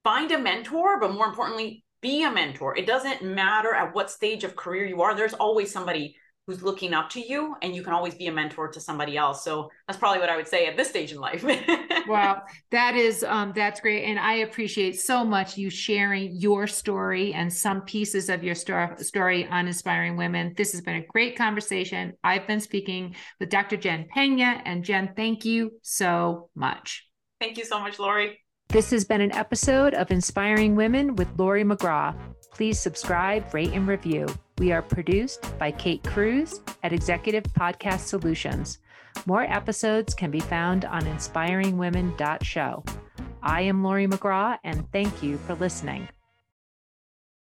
find 0.02 0.30
a 0.32 0.38
mentor 0.38 0.98
but 1.00 1.12
more 1.12 1.26
importantly 1.26 1.83
be 2.04 2.22
a 2.22 2.30
mentor. 2.30 2.76
It 2.76 2.86
doesn't 2.86 3.24
matter 3.24 3.74
at 3.74 3.94
what 3.94 4.10
stage 4.10 4.44
of 4.44 4.54
career 4.54 4.84
you 4.84 5.00
are, 5.00 5.16
there's 5.16 5.32
always 5.32 5.72
somebody 5.72 6.14
who's 6.46 6.62
looking 6.62 6.92
up 6.92 7.08
to 7.08 7.20
you 7.20 7.56
and 7.62 7.74
you 7.74 7.82
can 7.82 7.94
always 7.94 8.14
be 8.14 8.26
a 8.26 8.32
mentor 8.32 8.68
to 8.68 8.78
somebody 8.78 9.16
else. 9.16 9.42
So 9.42 9.70
that's 9.86 9.98
probably 9.98 10.20
what 10.20 10.28
i 10.28 10.36
would 10.36 10.46
say 10.46 10.66
at 10.66 10.76
this 10.76 10.90
stage 10.90 11.12
in 11.12 11.18
life. 11.18 11.44
Wow. 12.06 12.42
That 12.70 12.96
is 12.96 13.24
um 13.24 13.54
that's 13.56 13.80
great 13.80 14.04
and 14.04 14.18
i 14.18 14.34
appreciate 14.34 15.00
so 15.00 15.24
much 15.24 15.56
you 15.56 15.70
sharing 15.70 16.36
your 16.38 16.66
story 16.66 17.32
and 17.32 17.50
some 17.50 17.80
pieces 17.80 18.28
of 18.28 18.44
your 18.44 18.54
sto- 18.54 18.96
story 18.98 19.46
on 19.46 19.66
inspiring 19.66 20.18
women. 20.18 20.52
This 20.54 20.72
has 20.72 20.82
been 20.82 20.96
a 20.96 21.06
great 21.06 21.34
conversation. 21.34 22.12
I've 22.22 22.46
been 22.46 22.60
speaking 22.60 23.16
with 23.40 23.48
dr 23.48 23.78
jen 23.78 24.06
Peña 24.14 24.60
and 24.66 24.84
jen 24.84 25.14
thank 25.16 25.46
you 25.46 25.70
so 25.80 26.50
much. 26.54 27.08
Thank 27.40 27.56
you 27.56 27.64
so 27.64 27.80
much 27.80 27.98
Laurie 27.98 28.43
this 28.74 28.90
has 28.90 29.04
been 29.04 29.20
an 29.20 29.30
episode 29.30 29.94
of 29.94 30.10
Inspiring 30.10 30.74
Women 30.74 31.14
with 31.14 31.28
Laurie 31.38 31.62
McGraw. 31.62 32.12
Please 32.50 32.76
subscribe, 32.76 33.54
rate, 33.54 33.70
and 33.72 33.86
review. 33.86 34.26
We 34.58 34.72
are 34.72 34.82
produced 34.82 35.56
by 35.60 35.70
Kate 35.70 36.02
Cruz 36.02 36.60
at 36.82 36.92
Executive 36.92 37.44
Podcast 37.44 38.00
Solutions. 38.00 38.80
More 39.26 39.42
episodes 39.42 40.12
can 40.12 40.32
be 40.32 40.40
found 40.40 40.86
on 40.86 41.02
inspiringwomen.show. 41.02 42.84
I 43.44 43.60
am 43.60 43.84
Laurie 43.84 44.08
McGraw, 44.08 44.58
and 44.64 44.90
thank 44.90 45.22
you 45.22 45.38
for 45.38 45.54
listening. 45.54 46.08